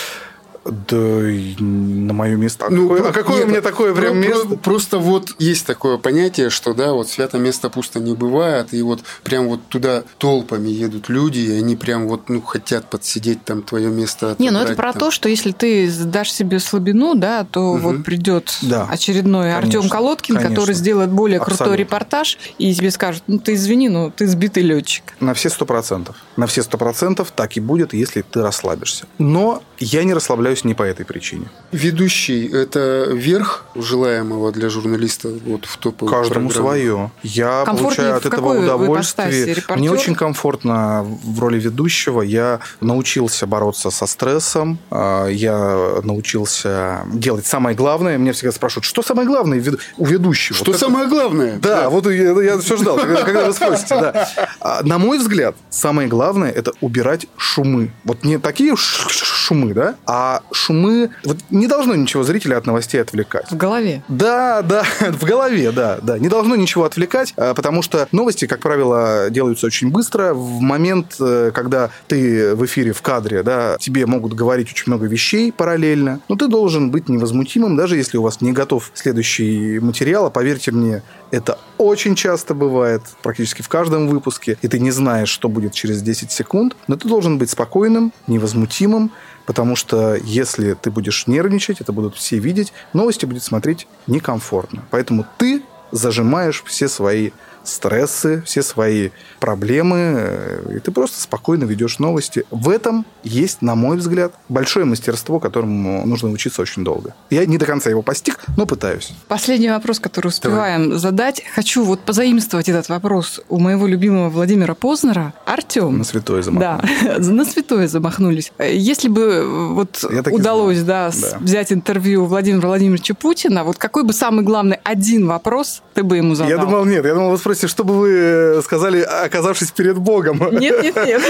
[0.70, 2.66] Да, на мое место.
[2.66, 4.48] А Ну, какое, про- а какое нет, у меня такое про- прям про- место?
[4.56, 9.00] Просто вот есть такое понятие, что да, вот свято место пусто не бывает, и вот
[9.24, 13.88] прям вот туда толпами едут люди, и они прям вот ну хотят подсидеть там твое
[13.88, 14.36] место.
[14.38, 15.00] Не, ну это отобрать про там.
[15.00, 17.82] то, что если ты дашь себе слабину, да, то Мгм.
[17.82, 18.86] вот придет Да.
[18.90, 20.54] очередной Артем Колодкин, конечно.
[20.54, 21.76] который сделает более крутой Абсолютно.
[21.80, 25.04] репортаж, и тебе скажут, ну ты извини, но ты сбитый летчик.
[25.20, 26.16] На все сто процентов.
[26.36, 29.06] На все сто процентов так и будет, если ты расслабишься.
[29.18, 31.48] Но я не расслабляюсь не по этой причине.
[31.72, 37.10] Ведущий– это верх желаемого для журналиста вот в топовых Каждому свое.
[37.22, 39.56] Я получаю от этого удовольствие.
[39.76, 42.22] Мне очень комфортно в роли ведущего.
[42.22, 44.78] Я научился бороться со стрессом.
[44.90, 48.16] а, Я научился делать самое главное.
[48.16, 49.62] Меня всегда спрашивают, что самое главное
[49.98, 50.56] у ведущего?
[50.56, 51.58] Что Вот это- самое главное?
[51.58, 53.94] Да, вот я, все ждал, когда, вы спросите.
[54.00, 54.28] Да.
[54.60, 57.92] А, На мой взгляд, самое главное это убирать шумы.
[58.04, 61.10] Вот не такие шумы, да, а шумы.
[61.24, 63.50] Вот не должно ничего зрителя от новостей отвлекать.
[63.50, 64.02] В голове.
[64.08, 66.18] Да, да, в голове, да, да.
[66.18, 70.34] Не должно ничего отвлекать, а, потому что новости, как правило, делаются очень быстро.
[70.34, 75.06] В момент, э, когда ты в эфире, в кадре, да, тебе могут говорить очень много
[75.06, 80.26] вещей параллельно, но ты должен быть невозмутимым, даже если у вас не готов следующий материал.
[80.26, 85.28] А поверьте мне, Это очень часто бывает, практически в каждом выпуске, и ты не знаешь,
[85.28, 89.10] что будет через 10 секунд, но ты должен быть спокойным, невозмутимым,
[89.48, 94.84] потому что если ты будешь нервничать, это будут все видеть, новости будет смотреть некомфортно.
[94.90, 97.30] Поэтому ты зажимаешь все свои
[97.68, 99.10] стрессы, все свои
[99.40, 102.44] проблемы, э, и ты просто спокойно ведешь новости.
[102.50, 107.14] В этом есть, на мой взгляд, большое мастерство, которому нужно учиться очень долго.
[107.30, 109.12] Я не до конца его постиг, но пытаюсь.
[109.28, 110.98] Последний вопрос, который успеваем Давай.
[110.98, 111.42] задать.
[111.54, 115.34] Хочу вот позаимствовать этот вопрос у моего любимого Владимира Познера.
[115.44, 115.98] Артем.
[115.98, 116.88] На святое замахнулись.
[117.02, 118.52] Да, на святое замахнулись.
[118.58, 121.38] Если бы э, вот удалось да, да.
[121.38, 126.34] взять интервью Владимира Владимировича Путина, вот какой бы самый главный один вопрос ты бы ему
[126.34, 126.50] задал?
[126.50, 130.38] Я думал, нет, я думал, вы спросите, что бы вы э, сказали, оказавшись перед Богом?
[130.58, 131.22] Нет, нет, нет.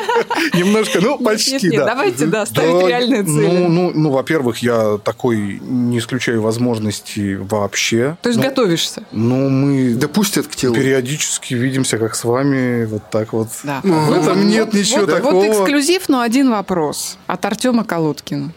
[0.54, 1.84] Немножко, ну, почти, нет, нет, нет.
[1.84, 3.58] Давайте, да, ставить да, реальные ну, цели.
[3.58, 8.16] Ну, ну, ну, во-первых, я такой не исключаю возможности вообще.
[8.22, 9.02] То есть ну, готовишься?
[9.12, 9.94] Ну, мы...
[9.94, 10.74] Допустят к телу.
[10.74, 13.48] Периодически видимся, как с вами, вот так вот.
[13.64, 13.80] Да.
[13.82, 15.34] Ну, в этом вот, нет вот, ничего вот, такого.
[15.34, 18.52] Вот эксклюзив, но один вопрос от Артема Колодкина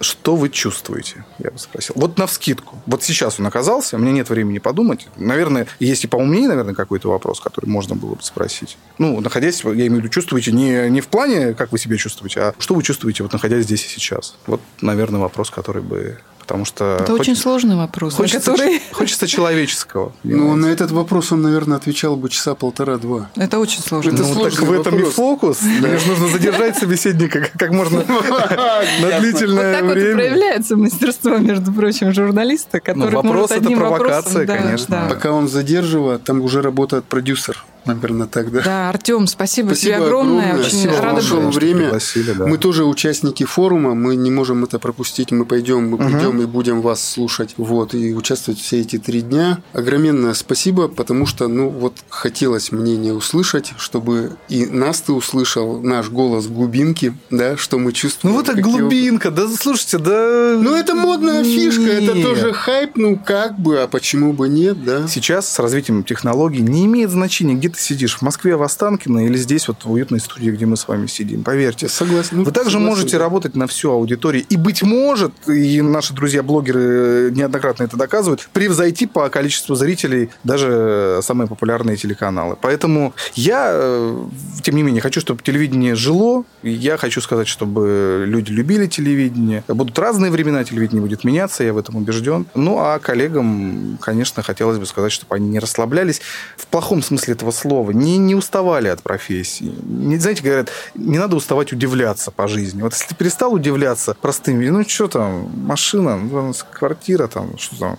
[0.00, 1.24] что вы чувствуете?
[1.38, 1.94] Я бы спросил.
[1.96, 2.78] Вот на вскидку.
[2.86, 5.06] Вот сейчас он оказался, у меня нет времени подумать.
[5.16, 8.78] Наверное, есть и поумнее, наверное, какой-то вопрос, который можно было бы спросить.
[8.98, 12.40] Ну, находясь, я имею в виду, чувствуете не, не в плане, как вы себя чувствуете,
[12.40, 14.36] а что вы чувствуете, вот находясь здесь и сейчас.
[14.46, 16.18] Вот, наверное, вопрос, который бы
[16.50, 16.96] потому что...
[17.00, 17.20] Это хоч...
[17.20, 18.82] очень сложный вопрос, хочется, который...
[18.92, 20.12] хочется человеческого.
[20.24, 23.30] Ну, на этот вопрос он, наверное, отвечал бы часа полтора-два.
[23.36, 24.10] Это очень сложно.
[24.10, 25.60] Это ну, так в этом и фокус.
[25.62, 27.98] Нужно задержать собеседника как можно
[29.00, 29.94] на длительное время.
[29.94, 35.06] Вот так вот проявляется мастерство, между прочим, журналиста, который Вопрос– это провокация, конечно.
[35.08, 38.62] Пока он задерживает, там уже работает продюсер наверное, так, да?
[38.62, 40.52] Да, Артем, спасибо, спасибо тебе огромное.
[40.52, 40.66] огромное.
[40.66, 41.50] Очень спасибо рада было.
[41.50, 42.00] время.
[42.38, 42.46] Да.
[42.46, 45.30] Мы тоже участники форума, мы не можем это пропустить.
[45.32, 46.42] Мы пойдем, мы придем угу.
[46.42, 47.54] и будем вас слушать.
[47.56, 49.62] Вот, и участвовать все эти три дня.
[49.72, 56.10] Огроменное спасибо, потому что, ну, вот хотелось мнение услышать, чтобы и нас ты услышал, наш
[56.10, 58.34] голос глубинки, да, что мы чувствуем.
[58.34, 59.36] Ну, вот так глубинка, его...
[59.36, 60.58] да, слушайте, да...
[60.60, 65.08] Ну, это модная фишка, это тоже хайп, ну, как бы, а почему бы нет, да?
[65.08, 69.36] Сейчас с развитием технологий не имеет значения, где ты сидишь, в Москве в Останкино или
[69.36, 71.42] здесь вот в уютной студии, где мы с вами сидим.
[71.42, 71.88] Поверьте.
[71.88, 72.38] Согласен.
[72.38, 74.44] Ну, Вы также согласен, можете работать на всю аудиторию.
[74.48, 81.48] И, быть может, и наши друзья-блогеры неоднократно это доказывают, превзойти по количеству зрителей даже самые
[81.48, 82.56] популярные телеканалы.
[82.60, 84.24] Поэтому я, э,
[84.62, 86.44] тем не менее, хочу, чтобы телевидение жило.
[86.62, 89.64] Я хочу сказать, чтобы люди любили телевидение.
[89.68, 92.46] Будут разные времена, телевидение будет меняться, я в этом убежден.
[92.54, 96.20] Ну, а коллегам, конечно, хотелось бы сказать, чтобы они не расслаблялись.
[96.56, 99.72] В плохом смысле этого слова, не, не уставали от профессии.
[99.84, 102.82] Не, знаете, говорят, не надо уставать удивляться по жизни.
[102.82, 107.96] Вот если ты перестал удивляться простым, ну что там, машина, ну, квартира, там, что там,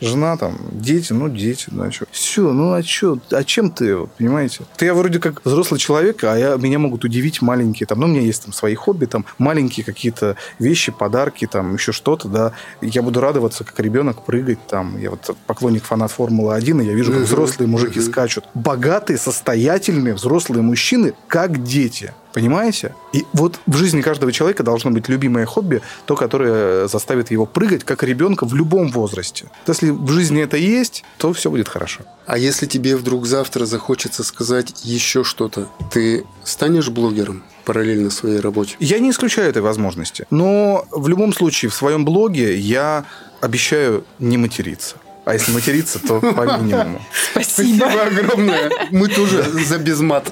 [0.00, 2.06] жена, там, дети, ну дети, да, что.
[2.10, 4.64] Все, ну а что, а чем ты, понимаете?
[4.76, 8.08] Ты я вроде как взрослый человек, а я, меня могут удивить маленькие, там, ну, у
[8.08, 12.52] меня есть там свои хобби, там, маленькие какие-то вещи, подарки, там, еще что-то, да.
[12.80, 14.98] Я буду радоваться, как ребенок прыгать, там.
[14.98, 18.44] Я вот поклонник фанат Формулы-1, и я вижу, как взрослые мужики скачут.
[18.54, 22.12] Богатые богатые, состоятельные, взрослые мужчины, как дети.
[22.32, 22.94] Понимаете?
[23.12, 27.84] И вот в жизни каждого человека должно быть любимое хобби, то, которое заставит его прыгать,
[27.84, 29.50] как ребенка в любом возрасте.
[29.68, 32.02] Если в жизни это есть, то все будет хорошо.
[32.26, 37.42] А если тебе вдруг завтра захочется сказать еще что-то, ты станешь блогером?
[37.64, 38.76] параллельно своей работе?
[38.78, 40.26] Я не исключаю этой возможности.
[40.30, 43.04] Но в любом случае в своем блоге я
[43.40, 44.96] обещаю не материться.
[45.24, 47.00] А если материться, то по минимуму.
[47.32, 47.86] Спасибо.
[47.86, 48.70] Спасибо огромное.
[48.90, 50.30] Мы тоже за безмат.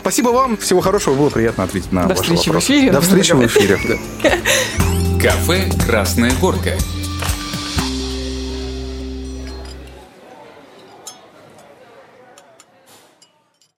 [0.00, 0.56] Спасибо вам.
[0.56, 1.14] Всего хорошего.
[1.14, 2.50] Было приятно ответить на До ваши вопросы.
[2.50, 2.90] в эфире.
[2.92, 3.78] До встречи в эфире.
[5.20, 6.76] Кафе «Красная горка».